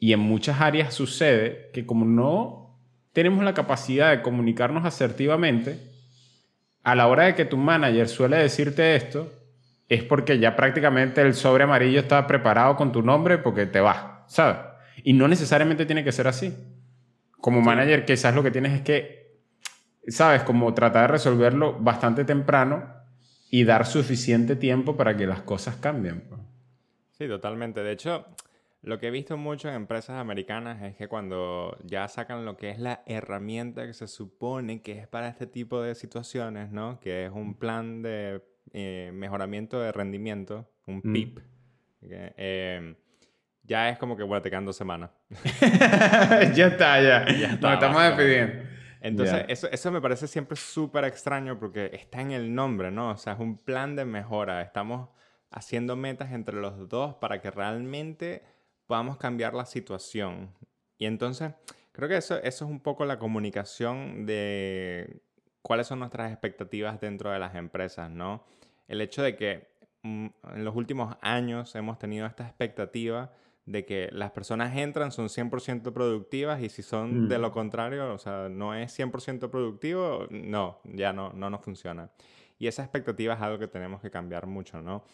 y 0.00 0.12
en 0.12 0.18
muchas 0.18 0.60
áreas 0.60 0.92
sucede, 0.92 1.70
que 1.72 1.86
como 1.86 2.04
no 2.04 2.76
tenemos 3.12 3.44
la 3.44 3.54
capacidad 3.54 4.10
de 4.10 4.22
comunicarnos 4.22 4.84
asertivamente, 4.84 5.78
a 6.82 6.96
la 6.96 7.06
hora 7.06 7.26
de 7.26 7.36
que 7.36 7.44
tu 7.44 7.56
manager 7.56 8.08
suele 8.08 8.38
decirte 8.38 8.96
esto, 8.96 9.32
es 9.88 10.02
porque 10.02 10.40
ya 10.40 10.56
prácticamente 10.56 11.20
el 11.20 11.34
sobre 11.34 11.64
amarillo 11.64 12.00
está 12.00 12.26
preparado 12.26 12.74
con 12.74 12.90
tu 12.90 13.02
nombre 13.02 13.38
porque 13.38 13.66
te 13.66 13.80
vas, 13.80 14.04
¿sabes? 14.26 14.56
Y 15.04 15.12
no 15.12 15.28
necesariamente 15.28 15.86
tiene 15.86 16.02
que 16.02 16.12
ser 16.12 16.26
así. 16.26 16.56
Como 17.40 17.60
manager 17.60 18.04
quizás 18.04 18.34
lo 18.34 18.42
que 18.42 18.50
tienes 18.50 18.72
es 18.72 18.80
que 18.82 19.20
¿sabes? 20.08 20.42
Como 20.42 20.72
tratar 20.74 21.02
de 21.02 21.08
resolverlo 21.08 21.78
bastante 21.78 22.24
temprano 22.24 22.94
y 23.50 23.64
dar 23.64 23.86
suficiente 23.86 24.56
tiempo 24.56 24.96
para 24.96 25.16
que 25.16 25.26
las 25.26 25.42
cosas 25.42 25.76
cambien. 25.76 26.22
Pues. 26.28 26.40
Sí, 27.12 27.28
totalmente. 27.28 27.82
De 27.82 27.92
hecho, 27.92 28.26
lo 28.82 28.98
que 28.98 29.08
he 29.08 29.10
visto 29.10 29.36
mucho 29.36 29.68
en 29.68 29.74
empresas 29.74 30.16
americanas 30.16 30.82
es 30.82 30.96
que 30.96 31.06
cuando 31.06 31.76
ya 31.84 32.08
sacan 32.08 32.46
lo 32.46 32.56
que 32.56 32.70
es 32.70 32.78
la 32.78 33.02
herramienta 33.06 33.86
que 33.86 33.92
se 33.92 34.08
supone 34.08 34.80
que 34.80 34.98
es 34.98 35.06
para 35.06 35.28
este 35.28 35.46
tipo 35.46 35.82
de 35.82 35.94
situaciones, 35.94 36.70
¿no? 36.70 36.98
Que 37.00 37.26
es 37.26 37.32
un 37.32 37.54
plan 37.58 38.00
de 38.00 38.42
eh, 38.72 39.10
mejoramiento 39.12 39.80
de 39.80 39.92
rendimiento, 39.92 40.70
un 40.86 41.02
mm. 41.04 41.12
PIP. 41.12 41.40
Em, 42.02 42.94
ya 43.64 43.90
es 43.90 43.98
como 43.98 44.16
que, 44.16 44.22
bueno, 44.22 44.40
te 44.40 44.48
quedan 44.48 44.64
dos 44.64 44.76
semanas. 44.76 45.10
ya 46.54 46.68
está, 46.68 47.02
ya. 47.02 47.26
ya 47.38 47.56
Nos 47.56 47.74
estamos 47.74 48.02
despidiendo. 48.02 48.64
Entonces, 49.02 49.44
eso, 49.48 49.68
eso 49.70 49.90
me 49.90 50.00
parece 50.00 50.26
siempre 50.26 50.56
súper 50.56 51.04
extraño 51.04 51.58
porque 51.58 51.90
está 51.92 52.20
en 52.22 52.32
el 52.32 52.54
nombre, 52.54 52.90
¿no? 52.90 53.10
O 53.10 53.16
sea, 53.16 53.34
es 53.34 53.40
un 53.40 53.58
plan 53.58 53.94
de 53.94 54.06
mejora. 54.06 54.62
Estamos 54.62 55.10
haciendo 55.50 55.96
metas 55.96 56.32
entre 56.32 56.56
los 56.56 56.88
dos 56.88 57.14
para 57.16 57.40
que 57.40 57.50
realmente 57.50 58.42
podamos 58.90 59.18
cambiar 59.18 59.54
la 59.54 59.66
situación. 59.66 60.50
Y 60.98 61.06
entonces, 61.06 61.52
creo 61.92 62.08
que 62.08 62.16
eso, 62.16 62.38
eso 62.42 62.64
es 62.64 62.70
un 62.70 62.80
poco 62.80 63.04
la 63.04 63.20
comunicación 63.20 64.26
de 64.26 65.22
cuáles 65.62 65.86
son 65.86 66.00
nuestras 66.00 66.32
expectativas 66.32 67.00
dentro 67.00 67.30
de 67.30 67.38
las 67.38 67.54
empresas, 67.54 68.10
¿no? 68.10 68.44
El 68.88 69.00
hecho 69.00 69.22
de 69.22 69.36
que 69.36 69.68
mm, 70.02 70.26
en 70.54 70.64
los 70.64 70.74
últimos 70.74 71.16
años 71.20 71.72
hemos 71.76 72.00
tenido 72.00 72.26
esta 72.26 72.44
expectativa 72.44 73.30
de 73.64 73.84
que 73.84 74.08
las 74.10 74.32
personas 74.32 74.76
entran, 74.76 75.12
son 75.12 75.28
100% 75.28 75.92
productivas 75.92 76.60
y 76.60 76.68
si 76.68 76.82
son 76.82 77.28
de 77.28 77.38
mm. 77.38 77.42
lo 77.42 77.52
contrario, 77.52 78.12
o 78.12 78.18
sea, 78.18 78.48
no 78.48 78.74
es 78.74 78.98
100% 78.98 79.50
productivo, 79.50 80.26
no, 80.30 80.80
ya 80.82 81.12
no, 81.12 81.32
no 81.32 81.48
nos 81.48 81.60
funciona. 81.60 82.10
Y 82.58 82.66
esa 82.66 82.82
expectativa 82.82 83.34
es 83.34 83.40
algo 83.40 83.60
que 83.60 83.68
tenemos 83.68 84.00
que 84.00 84.10
cambiar 84.10 84.48
mucho, 84.48 84.82
¿no? 84.82 85.04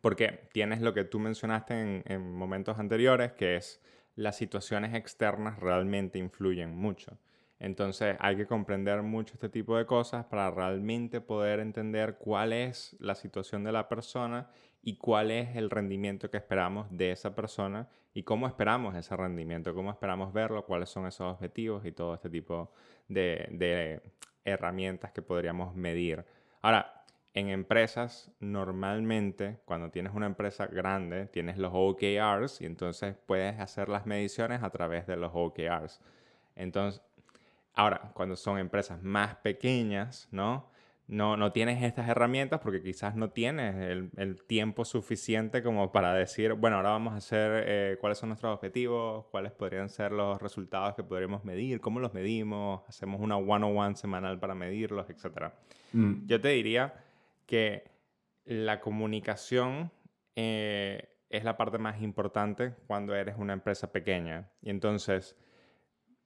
Porque 0.00 0.48
tienes 0.52 0.80
lo 0.80 0.94
que 0.94 1.04
tú 1.04 1.18
mencionaste 1.18 1.74
en, 1.74 2.02
en 2.06 2.32
momentos 2.32 2.78
anteriores, 2.78 3.32
que 3.32 3.56
es 3.56 3.80
las 4.14 4.36
situaciones 4.36 4.94
externas 4.94 5.58
realmente 5.60 6.18
influyen 6.18 6.76
mucho. 6.76 7.18
Entonces 7.60 8.16
hay 8.20 8.36
que 8.36 8.46
comprender 8.46 9.02
mucho 9.02 9.34
este 9.34 9.48
tipo 9.48 9.76
de 9.76 9.86
cosas 9.86 10.26
para 10.26 10.50
realmente 10.50 11.20
poder 11.20 11.60
entender 11.60 12.16
cuál 12.18 12.52
es 12.52 12.96
la 13.00 13.14
situación 13.14 13.64
de 13.64 13.72
la 13.72 13.88
persona 13.88 14.50
y 14.82 14.96
cuál 14.96 15.30
es 15.30 15.56
el 15.56 15.70
rendimiento 15.70 16.30
que 16.30 16.36
esperamos 16.36 16.86
de 16.90 17.10
esa 17.10 17.34
persona 17.34 17.88
y 18.14 18.22
cómo 18.22 18.46
esperamos 18.46 18.94
ese 18.96 19.16
rendimiento, 19.16 19.74
cómo 19.74 19.90
esperamos 19.90 20.32
verlo, 20.32 20.64
cuáles 20.64 20.88
son 20.88 21.06
esos 21.06 21.34
objetivos 21.34 21.84
y 21.84 21.92
todo 21.92 22.14
este 22.14 22.30
tipo 22.30 22.72
de, 23.08 24.02
herramientas 24.44 25.12
que 25.12 25.20
podríamos 25.20 25.74
medir. 25.74 26.24
Ahora, 26.62 26.97
en 27.34 27.48
empresas, 27.48 28.32
normalmente, 28.40 29.58
cuando 29.64 29.90
tienes 29.90 30.14
una 30.14 30.26
empresa 30.26 30.66
grande, 30.66 31.26
tienes 31.26 31.58
los 31.58 31.72
OKRs 31.74 32.60
y 32.60 32.66
entonces 32.66 33.16
puedes 33.26 33.60
hacer 33.60 33.88
las 33.88 34.06
mediciones 34.06 34.62
a 34.62 34.70
través 34.70 35.06
de 35.06 35.16
los 35.16 35.32
OKRs. 35.34 36.00
Entonces, 36.56 37.02
ahora, 37.74 38.10
cuando 38.14 38.34
son 38.34 38.58
empresas 38.58 39.02
más 39.02 39.36
pequeñas, 39.36 40.28
¿no? 40.32 40.68
no, 41.08 41.38
no 41.38 41.52
tienes 41.52 41.82
estas 41.82 42.06
herramientas 42.08 42.60
porque 42.60 42.82
quizás 42.82 43.16
no 43.16 43.30
tienes 43.30 44.10
el, 44.16 44.42
tiempo 44.46 44.84
suficiente 44.84 45.62
como 45.62 45.90
para 45.90 46.12
decir, 46.12 46.52
bueno, 46.52 46.76
ahora 46.76 46.90
vamos 46.90 47.14
a 47.14 47.16
hacer 47.16 47.64
eh, 47.66 47.96
cuáles 47.98 48.18
son 48.18 48.28
nuestros 48.28 48.54
objetivos, 48.54 49.24
cuáles 49.30 49.52
podrían 49.52 49.88
ser 49.88 50.12
los 50.12 50.40
resultados 50.40 50.94
que 50.94 51.02
podríamos 51.02 51.44
medir, 51.44 51.80
cómo 51.80 51.98
los 51.98 52.12
medimos, 52.12 52.82
hacemos 52.88 53.20
una 53.22 53.38
one-on-one 53.38 53.96
semanal 53.96 54.38
para 54.38 54.54
medirlos, 54.54 55.08
etc. 55.08 55.50
Mm. 55.92 56.26
Yo 56.26 56.40
te 56.40 56.48
diría 56.48 56.94
que 57.48 57.90
la 58.44 58.78
comunicación 58.78 59.90
eh, 60.36 61.16
es 61.28 61.42
la 61.42 61.56
parte 61.56 61.78
más 61.78 62.00
importante 62.00 62.76
cuando 62.86 63.16
eres 63.16 63.34
una 63.36 63.54
empresa 63.54 63.90
pequeña. 63.90 64.52
Y 64.62 64.70
entonces 64.70 65.34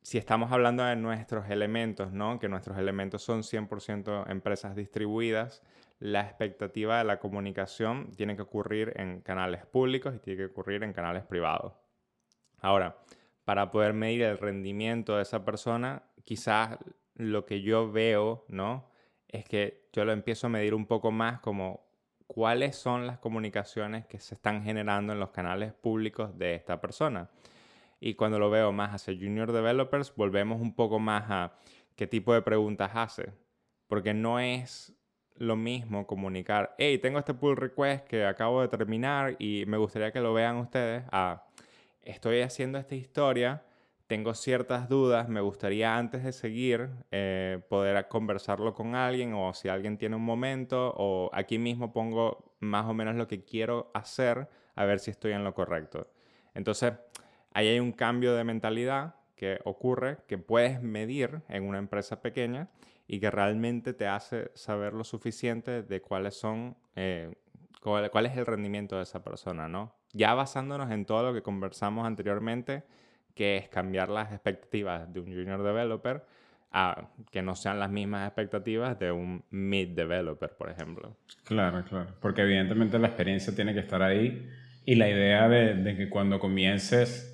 si 0.02 0.18
estamos 0.18 0.50
hablando 0.50 0.82
de 0.84 0.96
nuestros 0.96 1.48
elementos, 1.48 2.12
¿no? 2.12 2.38
que 2.40 2.48
nuestros 2.48 2.76
elementos 2.76 3.22
son 3.22 3.42
100% 3.42 4.30
empresas 4.30 4.74
distribuidas, 4.74 5.62
la 6.00 6.22
expectativa 6.22 6.98
de 6.98 7.04
la 7.04 7.20
comunicación 7.20 8.10
tiene 8.16 8.34
que 8.34 8.42
ocurrir 8.42 8.92
en 8.96 9.20
canales 9.20 9.64
públicos 9.64 10.14
y 10.14 10.18
tiene 10.18 10.38
que 10.38 10.46
ocurrir 10.46 10.82
en 10.82 10.92
canales 10.92 11.22
privados. 11.22 11.74
Ahora, 12.58 12.98
para 13.44 13.70
poder 13.70 13.92
medir 13.92 14.22
el 14.22 14.38
rendimiento 14.38 15.16
de 15.16 15.22
esa 15.22 15.44
persona, 15.44 16.02
quizás 16.24 16.78
lo 17.14 17.46
que 17.46 17.62
yo 17.62 17.90
veo, 17.92 18.44
¿no? 18.48 18.90
Es 19.32 19.44
que 19.44 19.88
yo 19.92 20.04
lo 20.04 20.12
empiezo 20.12 20.46
a 20.46 20.50
medir 20.50 20.74
un 20.74 20.86
poco 20.86 21.10
más 21.10 21.40
como 21.40 21.84
cuáles 22.26 22.76
son 22.76 23.06
las 23.06 23.18
comunicaciones 23.18 24.06
que 24.06 24.18
se 24.20 24.36
están 24.36 24.62
generando 24.62 25.12
en 25.12 25.20
los 25.20 25.30
canales 25.30 25.72
públicos 25.72 26.38
de 26.38 26.54
esta 26.54 26.80
persona. 26.80 27.28
Y 28.00 28.14
cuando 28.14 28.38
lo 28.38 28.50
veo 28.50 28.72
más 28.72 28.90
hacia 28.94 29.14
junior 29.14 29.52
developers, 29.52 30.14
volvemos 30.14 30.60
un 30.60 30.74
poco 30.74 30.98
más 30.98 31.24
a 31.28 31.52
qué 31.96 32.06
tipo 32.06 32.32
de 32.34 32.42
preguntas 32.42 32.92
hace. 32.94 33.32
Porque 33.86 34.14
no 34.14 34.38
es 34.38 34.94
lo 35.36 35.56
mismo 35.56 36.06
comunicar, 36.06 36.74
hey, 36.78 36.98
tengo 36.98 37.18
este 37.18 37.34
pull 37.34 37.56
request 37.56 38.06
que 38.06 38.24
acabo 38.24 38.60
de 38.60 38.68
terminar 38.68 39.36
y 39.38 39.64
me 39.66 39.76
gustaría 39.76 40.12
que 40.12 40.20
lo 40.20 40.32
vean 40.34 40.56
ustedes, 40.56 41.04
a, 41.10 41.46
estoy 42.02 42.40
haciendo 42.40 42.78
esta 42.78 42.94
historia, 42.94 43.62
tengo 44.12 44.34
ciertas 44.34 44.90
dudas, 44.90 45.30
me 45.30 45.40
gustaría 45.40 45.96
antes 45.96 46.22
de 46.22 46.32
seguir 46.32 46.90
eh, 47.10 47.62
poder 47.70 48.08
conversarlo 48.08 48.74
con 48.74 48.94
alguien 48.94 49.32
o 49.32 49.54
si 49.54 49.70
alguien 49.70 49.96
tiene 49.96 50.16
un 50.16 50.22
momento 50.22 50.92
o 50.98 51.30
aquí 51.32 51.58
mismo 51.58 51.94
pongo 51.94 52.52
más 52.60 52.84
o 52.84 52.92
menos 52.92 53.14
lo 53.14 53.26
que 53.26 53.42
quiero 53.42 53.90
hacer 53.94 54.50
a 54.74 54.84
ver 54.84 55.00
si 55.00 55.10
estoy 55.10 55.32
en 55.32 55.44
lo 55.44 55.54
correcto. 55.54 56.12
Entonces, 56.52 56.92
ahí 57.54 57.68
hay 57.68 57.80
un 57.80 57.92
cambio 57.92 58.34
de 58.34 58.44
mentalidad 58.44 59.14
que 59.34 59.60
ocurre 59.64 60.18
que 60.28 60.36
puedes 60.36 60.82
medir 60.82 61.40
en 61.48 61.64
una 61.64 61.78
empresa 61.78 62.20
pequeña 62.20 62.68
y 63.06 63.18
que 63.18 63.30
realmente 63.30 63.94
te 63.94 64.08
hace 64.08 64.50
saber 64.52 64.92
lo 64.92 65.04
suficiente 65.04 65.82
de 65.82 66.02
cuáles 66.02 66.34
son, 66.34 66.76
eh, 66.96 67.32
cuál, 67.80 68.10
cuál, 68.10 68.26
es 68.26 68.36
el 68.36 68.44
rendimiento 68.44 68.98
de 68.98 69.04
esa 69.04 69.24
persona, 69.24 69.68
¿no? 69.68 69.94
Ya 70.12 70.34
basándonos 70.34 70.90
en 70.90 71.06
todo 71.06 71.22
lo 71.22 71.32
que 71.32 71.42
conversamos 71.42 72.06
anteriormente, 72.06 72.84
que 73.34 73.56
es 73.56 73.68
cambiar 73.68 74.08
las 74.08 74.32
expectativas 74.32 75.12
de 75.12 75.20
un 75.20 75.26
junior 75.26 75.62
developer 75.62 76.22
a 76.72 77.08
que 77.30 77.42
no 77.42 77.54
sean 77.54 77.78
las 77.78 77.90
mismas 77.90 78.26
expectativas 78.26 78.98
de 78.98 79.12
un 79.12 79.44
mid 79.50 79.88
developer, 79.88 80.50
por 80.50 80.70
ejemplo. 80.70 81.16
Claro, 81.44 81.84
claro, 81.84 82.14
porque 82.20 82.42
evidentemente 82.42 82.98
la 82.98 83.08
experiencia 83.08 83.54
tiene 83.54 83.74
que 83.74 83.80
estar 83.80 84.02
ahí 84.02 84.48
y 84.84 84.94
la 84.94 85.08
idea 85.08 85.48
de, 85.48 85.74
de 85.74 85.96
que 85.96 86.08
cuando 86.08 86.38
comiences 86.38 87.28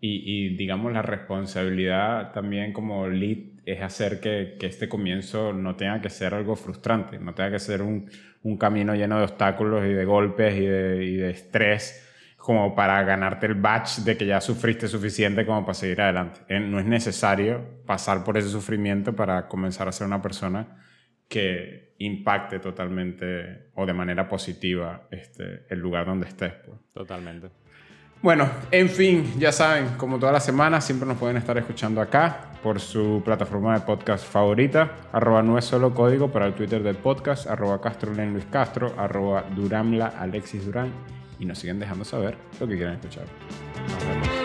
y, 0.00 0.22
y, 0.26 0.56
digamos 0.56 0.92
la 0.92 1.00
responsabilidad 1.00 2.32
también 2.32 2.74
como 2.74 3.08
lead 3.08 3.38
es 3.64 3.80
hacer 3.80 4.20
que, 4.20 4.56
que, 4.60 4.66
este 4.66 4.86
comienzo 4.86 5.54
no 5.54 5.76
tenga 5.76 6.02
que 6.02 6.10
ser 6.10 6.34
algo 6.34 6.56
frustrante, 6.56 7.18
no 7.18 7.32
tenga 7.32 7.52
que 7.52 7.58
ser 7.58 7.80
un, 7.80 8.10
un 8.42 8.58
camino 8.58 8.94
lleno 8.94 9.16
de 9.16 9.24
obstáculos 9.24 9.86
y 9.86 9.94
de 9.94 10.04
golpes 10.04 10.54
y 10.56 10.66
de, 10.66 11.04
y 11.04 11.16
de, 11.16 11.30
estrés 11.30 12.13
como 12.44 12.74
para 12.74 13.02
ganarte 13.04 13.46
el 13.46 13.54
batch 13.54 14.00
de 14.00 14.18
que 14.18 14.26
ya 14.26 14.38
sufriste 14.38 14.86
suficiente 14.86 15.46
como 15.46 15.62
para 15.62 15.72
seguir 15.72 16.02
adelante. 16.02 16.42
Eh, 16.46 16.60
no 16.60 16.78
es 16.78 16.84
necesario 16.84 17.80
pasar 17.86 18.22
por 18.22 18.36
ese 18.36 18.50
sufrimiento 18.50 19.16
para 19.16 19.48
comenzar 19.48 19.88
a 19.88 19.92
ser 19.92 20.06
una 20.06 20.20
persona 20.20 20.76
que 21.26 21.94
impacte 22.00 22.58
totalmente 22.58 23.70
o 23.76 23.86
de 23.86 23.94
manera 23.94 24.28
positiva 24.28 25.08
este, 25.10 25.64
el 25.70 25.78
lugar 25.78 26.04
donde 26.04 26.28
estés. 26.28 26.52
Pues. 26.66 26.78
Totalmente. 26.92 27.48
Bueno, 28.20 28.46
en 28.70 28.90
fin, 28.90 29.24
ya 29.38 29.50
saben, 29.50 29.96
como 29.96 30.18
todas 30.18 30.34
las 30.34 30.44
semanas, 30.44 30.84
siempre 30.84 31.08
nos 31.08 31.16
pueden 31.16 31.38
estar 31.38 31.56
escuchando 31.56 32.02
acá 32.02 32.50
por 32.62 32.78
su 32.78 33.22
plataforma 33.24 33.72
de 33.72 33.86
podcast 33.86 34.22
favorita, 34.22 34.92
arroba 35.12 35.42
no 35.42 35.56
es 35.56 35.64
solo 35.64 35.94
código 35.94 36.30
para 36.30 36.44
el 36.44 36.52
Twitter 36.52 36.82
del 36.82 36.96
podcast, 36.96 37.46
arroba 37.46 37.80
Castro 37.80 38.12
Luis 38.12 38.44
Castro, 38.50 38.94
arroba 38.98 39.44
Duramla 39.54 40.08
Alexis 40.18 40.66
Durán, 40.66 40.92
y 41.38 41.44
nos 41.44 41.58
siguen 41.58 41.78
dejando 41.78 42.04
saber 42.04 42.36
lo 42.60 42.66
que 42.66 42.76
quieren 42.76 42.94
escuchar. 42.94 43.26
Nos 43.88 44.06
vemos. 44.06 44.43